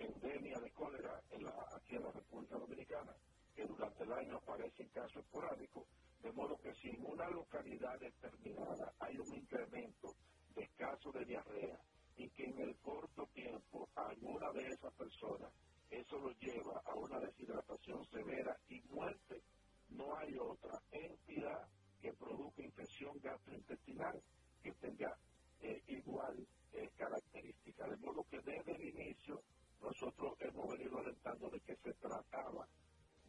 [0.00, 3.14] endemia de cólera en la, aquí en la República Dominicana,
[3.54, 5.86] que durante el año aparecen casos esporádicos,
[6.22, 10.14] de modo que si en una localidad determinada hay un incremento
[10.54, 11.78] de casos de diarrea
[12.16, 15.52] y que en el corto tiempo alguna de esas personas
[15.90, 19.42] eso lo lleva a una deshidratación severa y muerte,
[19.88, 21.68] no hay otra entidad
[22.00, 24.22] que produzca infección gastrointestinal
[24.62, 25.16] que tenga
[25.60, 27.88] eh, igual eh, característica.
[27.88, 29.42] De modo que desde el inicio
[29.80, 32.68] nosotros hemos venido alentando de que se trataba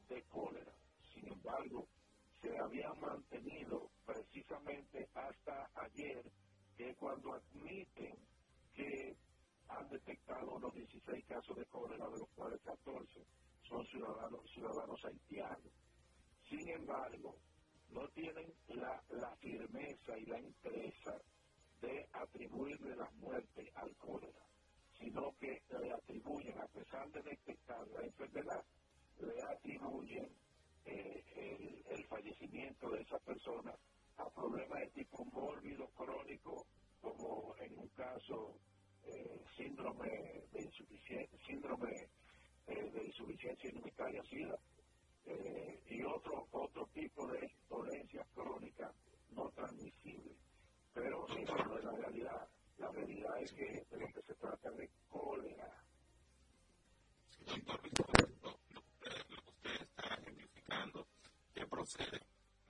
[0.10, 0.74] de cólera.
[1.14, 1.88] Sin embargo,
[2.42, 6.24] se había mantenido precisamente hasta ayer
[6.76, 8.18] que cuando admiten
[8.74, 9.16] que
[9.68, 13.26] han detectado unos 16 casos de cólera, de los cuales 14
[13.64, 15.74] son ciudadanos, ciudadanos haitianos.
[16.50, 17.38] Sin embargo,
[17.90, 21.22] no tienen la, la firmeza y la interesa
[21.82, 24.46] de atribuirle la muerte al cólera,
[25.02, 28.64] sino que le atribuyen, a pesar de detectar la enfermedad,
[29.20, 30.30] le atribuyen
[30.86, 33.74] eh, el, el, fallecimiento de esa persona
[34.18, 36.66] a problemas de tipo mórbido crónico,
[37.02, 38.56] como en un caso
[39.06, 40.10] eh, síndrome
[40.52, 42.08] de insuficiencia, síndrome
[42.68, 44.58] eh, de insuficiencia inmunitaria SIDA,
[45.88, 48.92] y otro otro tipo de dolencias crónicas
[49.32, 50.36] no transmisibles.
[50.94, 52.48] Pero es la realidad.
[52.82, 53.86] La realidad es que
[54.26, 55.72] se trata de cólera.
[57.30, 57.80] Sí, doctor,
[58.42, 61.08] lo, lo, lo que usted está ejemplificando
[61.54, 62.22] que procede,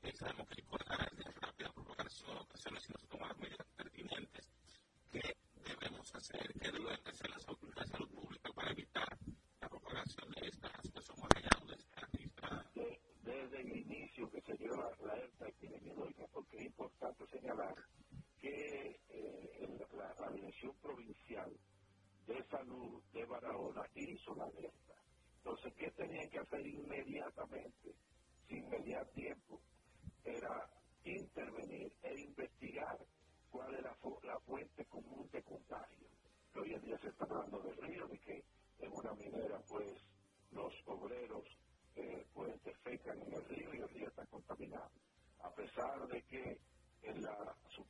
[0.03, 3.37] eh, sabemos que el cólera es de rápida propagación, ocasiones si no se toman las
[3.37, 4.45] medidas pertinentes,
[5.13, 6.53] ¿qué debemos hacer?
[6.59, 9.17] ¿Qué deben hacer las autoridades de salud pública para evitar
[9.61, 11.17] la propagación de esta situación
[11.67, 12.71] de esta, esta...
[12.75, 17.75] De, desde el inicio que se dio la, la alerta epidemiológica, porque es importante señalar
[18.41, 21.51] que eh, la, la, Dirección Provincial
[22.25, 23.25] de Salud de
[24.21, 24.95] Hizo la alerta.
[25.37, 27.95] Entonces, ¿qué tenían que hacer inmediatamente,
[28.47, 29.61] sin mediar tiempo?
[30.23, 30.69] Era
[31.03, 32.99] intervenir e investigar
[33.51, 36.07] cuál es la, la fuente común de contagio.
[36.53, 38.45] Que hoy en día se está hablando del río, de que
[38.79, 39.97] en una minera, pues,
[40.51, 41.45] los obreros
[41.95, 43.19] eh, pues defecan
[47.75, 47.85] su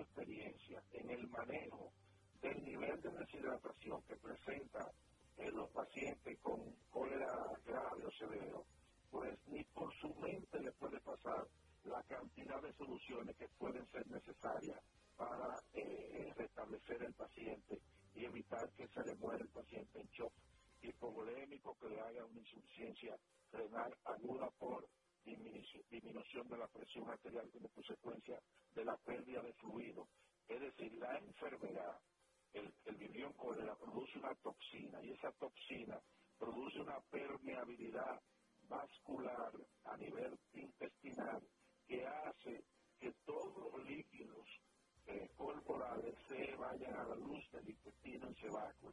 [0.00, 1.92] experiencia en el manejo
[2.42, 3.00] del nivel
[3.58, 4.92] de deshidratación que presenta
[5.36, 7.28] en los pacientes con cólera
[7.64, 8.64] grave o severo,
[9.10, 11.46] pues ni por su mente le puede pasar
[11.84, 14.80] la cantidad de soluciones que pueden ser necesarias
[15.16, 17.80] para eh, restablecer el paciente
[18.14, 20.32] y evitar que se le muera el paciente en shock
[20.82, 23.16] hipovolémico, que le haga una insuficiencia
[23.52, 24.86] renal aguda por
[25.90, 28.40] disminución de la presión arterial como consecuencia
[28.74, 30.08] de la pérdida de fluido.
[30.48, 32.00] Es decir, la enfermedad,
[32.52, 36.00] el, el vibrión cólera produce una toxina y esa toxina
[36.38, 38.20] produce una permeabilidad
[38.68, 39.52] vascular
[39.84, 41.42] a nivel intestinal
[41.88, 42.64] que hace
[43.00, 44.46] que todos los líquidos
[45.36, 48.92] corporales se vayan a la luz del intestino y se evacuen.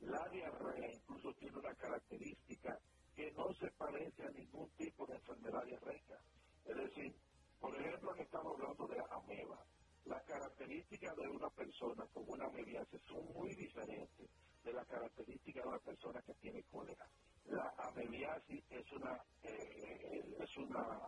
[0.00, 2.78] La diarrea incluso tiene una característica
[3.14, 6.18] que no se parece a ningún tipo de enfermedad diarreica.
[6.66, 7.14] Es decir,
[7.60, 9.64] por ejemplo, estamos hablando de ameba.
[10.04, 14.28] Las características de una persona con una amebiasis son muy diferentes
[14.64, 17.06] de las características de una persona que tiene cólera.
[17.46, 20.98] La amebiasis es una, eh, es una,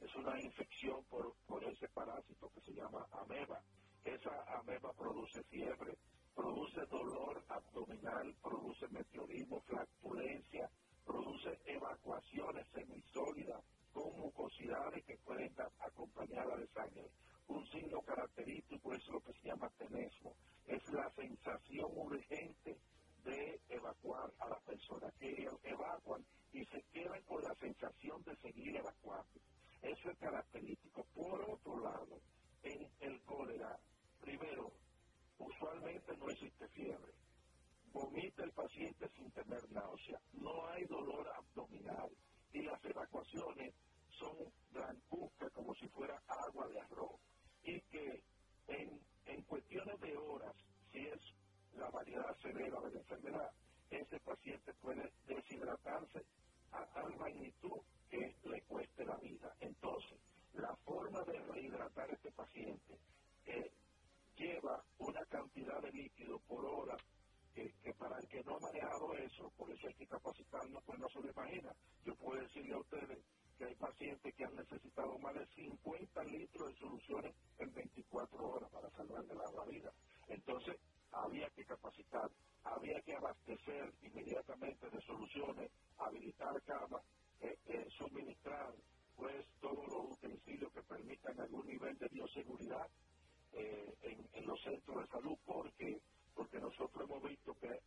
[0.00, 3.60] es una infección por, por ese parásito que se llama ameba.
[4.04, 5.98] Esa ameba produce fiebre,
[6.34, 10.70] produce dolor abdominal, produce meteorismo, flatulencia,
[11.04, 17.10] produce evacuaciones semisólidas con mucosidades que pueden acompañarla de sangre.
[17.48, 20.34] Un signo característico es lo que se llama tenesmo,
[20.66, 22.78] es la sensación urgente
[23.24, 28.76] de evacuar a la persona, que evacuan y se quedan con la sensación de seguir
[28.76, 29.40] evacuando.
[29.82, 31.04] Eso es característico.
[31.14, 32.20] Por otro lado,
[32.62, 33.78] en el cólera,
[34.20, 34.72] primero,
[35.38, 37.12] usualmente no existe fiebre
[37.96, 42.10] vomita el paciente sin tener náusea, no hay dolor abdominal
[42.52, 43.74] y las evacuaciones
[44.10, 44.36] son
[44.70, 47.18] blancuzcas como si fuera agua de arroz
[47.62, 48.22] y que
[48.68, 50.54] en, en cuestiones de horas,
[50.92, 51.20] si es
[51.74, 53.50] la variedad severa de la enfermedad,
[53.90, 56.22] ese paciente puede deshidratarse
[56.72, 57.80] a tal magnitud
[58.10, 59.54] que le cueste la vida.
[59.60, 60.18] Entonces,
[60.52, 62.98] la forma de rehidratar a este paciente
[63.46, 63.72] eh,
[64.36, 66.96] lleva una cantidad de líquido por hora
[67.82, 71.08] que, para el que no ha manejado eso, por eso hay que capacitarnos, pues no
[71.08, 71.74] se lo imagina.
[72.04, 73.18] Yo puedo decirle a ustedes
[73.56, 78.70] que hay pacientes que han necesitado más de 50 litros de soluciones en 24 horas
[78.70, 79.92] para salvarle la vida.
[80.28, 80.76] Entonces,
[81.12, 82.30] había que capacitar,
[82.64, 87.02] había que abastecer inmediatamente de soluciones, habilitar camas,
[87.40, 88.74] eh, eh, suministrar
[89.16, 92.86] pues todos los utensilios que permitan algún nivel de bioseguridad
[93.52, 96.02] eh, en, en los centros de salud, porque
[96.36, 97.80] porque nosotros hemos visto que,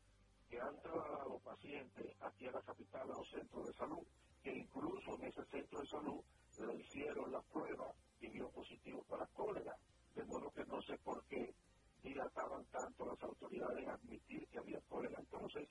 [0.50, 4.04] que han trasladado pacientes aquí a la capital, a los centros de salud,
[4.42, 6.24] que incluso en ese centro de salud
[6.58, 9.76] le hicieron la prueba y dio positivo para cólera,
[10.16, 11.54] de modo que no sé por qué
[12.02, 15.20] dilataban tanto las autoridades en admitir que había cólera.
[15.20, 15.70] Entonces,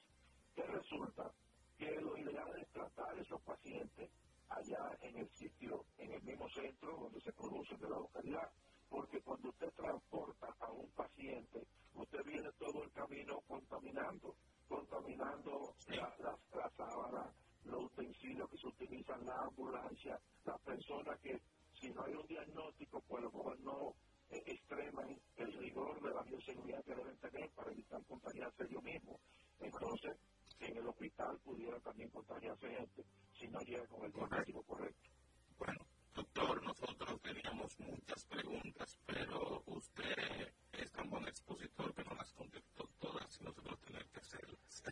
[0.55, 1.33] ¿qué resulta?
[1.77, 4.11] Que lo ideal es tratar a esos pacientes
[4.49, 8.51] allá en el sitio, en el mismo centro donde se producen de la localidad,
[8.89, 11.67] porque cuando usted transporta a un paciente
[12.03, 14.35] usted viene todo el camino contaminando,
[14.69, 17.33] contaminando la, la, sábana,
[17.65, 21.41] los utensilios que se utilizan, la ambulancia, las personas que
[21.81, 23.95] si no hay un diagnóstico, pues a lo mejor no
[24.31, 29.21] eh, extreman el rigor de la bioseguridad que deben tener para evitar contagiarse ellos mismos.
[29.61, 30.17] Entonces,
[30.61, 33.05] en el hospital pudiera también contagiarse gente
[33.39, 35.09] si no llega con el diagnóstico correcto.
[35.59, 42.33] Bueno, doctor, nosotros teníamos muchas preguntas, pero usted es tan buen expositor que no las
[42.33, 44.83] contestó todas y nosotros tenemos que hacerlas.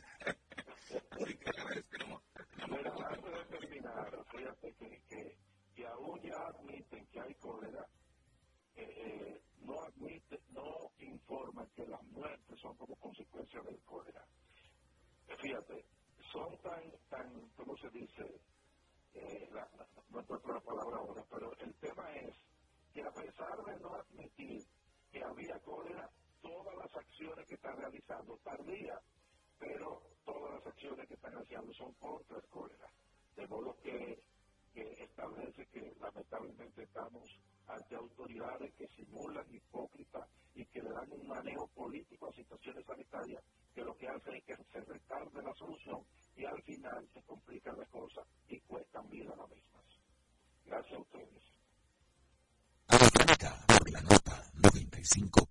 [1.11, 2.23] Así que agradecemos.
[2.69, 5.37] Pero antes de terminar, fíjate que, que,
[5.75, 7.87] que aún ya admiten que hay cólera,
[8.75, 14.25] eh, eh, no admite, no informan que las muertes son como consecuencia del cólera.
[15.29, 15.85] Eh, fíjate,
[16.33, 16.83] son tan,
[17.91, 18.41] tan, ¿cómo se dice?
[19.15, 19.69] Eh, la,
[20.11, 22.35] no encuentro la palabra ahora, pero el tema es
[22.93, 24.65] que a pesar de no admitir
[25.11, 26.11] que había cólera,
[26.43, 29.01] todas las acciones que están realizando, tardía,
[29.59, 32.91] pero todas las acciones que están haciendo son contra el cólera.
[33.35, 34.23] De modo que,
[34.75, 41.27] que establece que lamentablemente estamos ante autoridades que simulan hipócritas y que le dan un
[41.27, 43.43] manejo político a situaciones sanitarias
[43.75, 46.03] que lo que hace es que se retarde la solución
[46.37, 49.85] y al final se complican las cosas y cuestan vida a las mismas.
[50.65, 51.43] Gracias a ustedes.
[52.89, 54.51] Arranca por la nota
[55.17, 55.46] 95.7.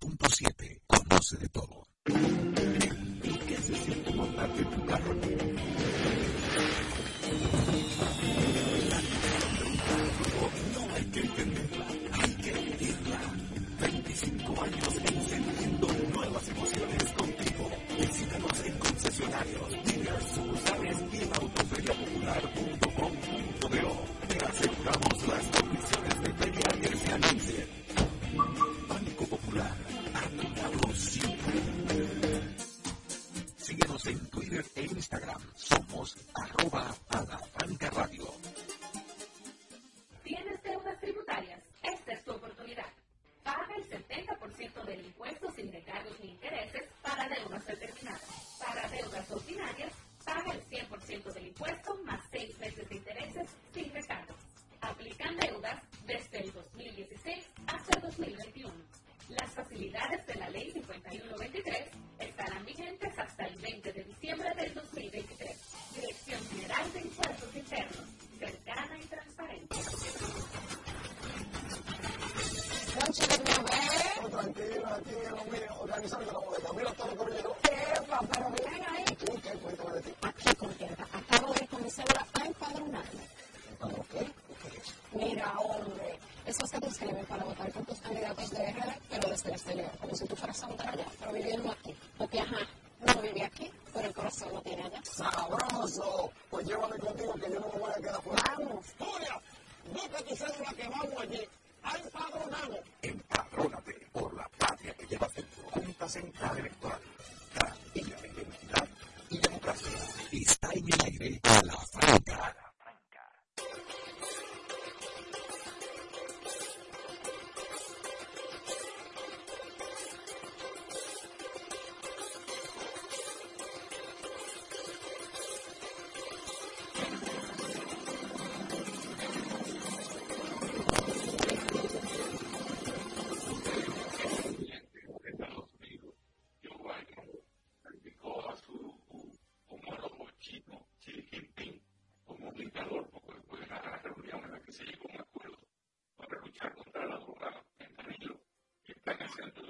[149.34, 149.65] que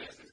[0.00, 0.27] as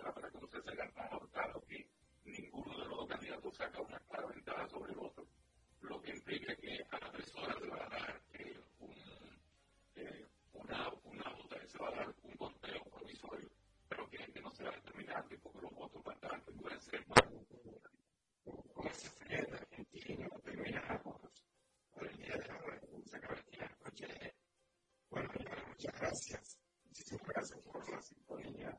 [0.00, 1.86] para que no se salgan tan ahorcados que
[2.24, 5.26] ninguno de los dos candidatos saca una clara ventaja sobre el otro,
[5.82, 8.94] lo que implica que a la persona se va a dar eh, un,
[9.96, 13.50] eh, una, una vota, se va a dar un conteo provisorio,
[13.88, 17.22] pero que, no será determinante porque los votos faltantes pueden ser más.
[18.72, 21.20] Con esa serie de argentinos terminamos
[21.92, 24.32] por el día de la República Caballera.
[25.10, 25.28] Bueno,
[25.68, 26.58] muchas gracias.
[26.86, 28.78] Muchísimas gracias por la sintonía.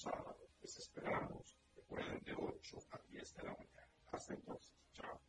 [0.00, 0.36] sábado.
[0.40, 3.88] Les pues, esperamos, recuerden, de 8 a 10 de la mañana.
[4.12, 5.20] Hasta entonces, chao.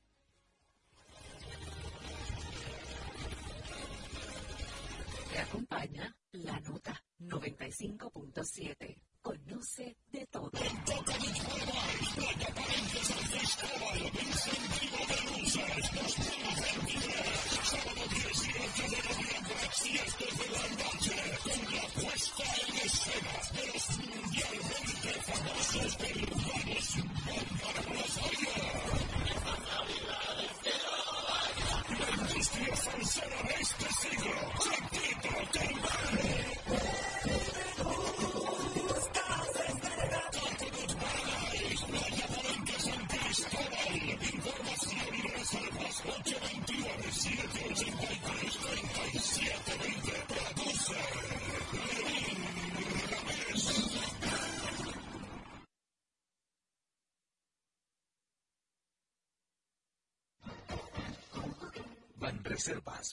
[5.31, 9.01] Te acompaña la nota 95.7.
[9.21, 10.51] Conoce de todo.
[10.53, 11.71] El toque de fuego,
[12.15, 16.20] plata para empezar, Cristóbal, Luis en vivo de luces,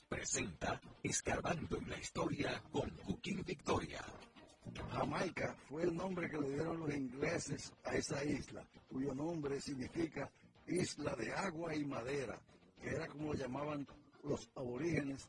[0.03, 4.05] Presenta Escarbando en la Historia con Joaquín Victoria.
[4.93, 10.31] Jamaica fue el nombre que le dieron los ingleses a esa isla, cuyo nombre significa
[10.66, 12.39] isla de agua y madera,
[12.81, 13.87] que era como lo llamaban
[14.23, 15.29] los aborígenes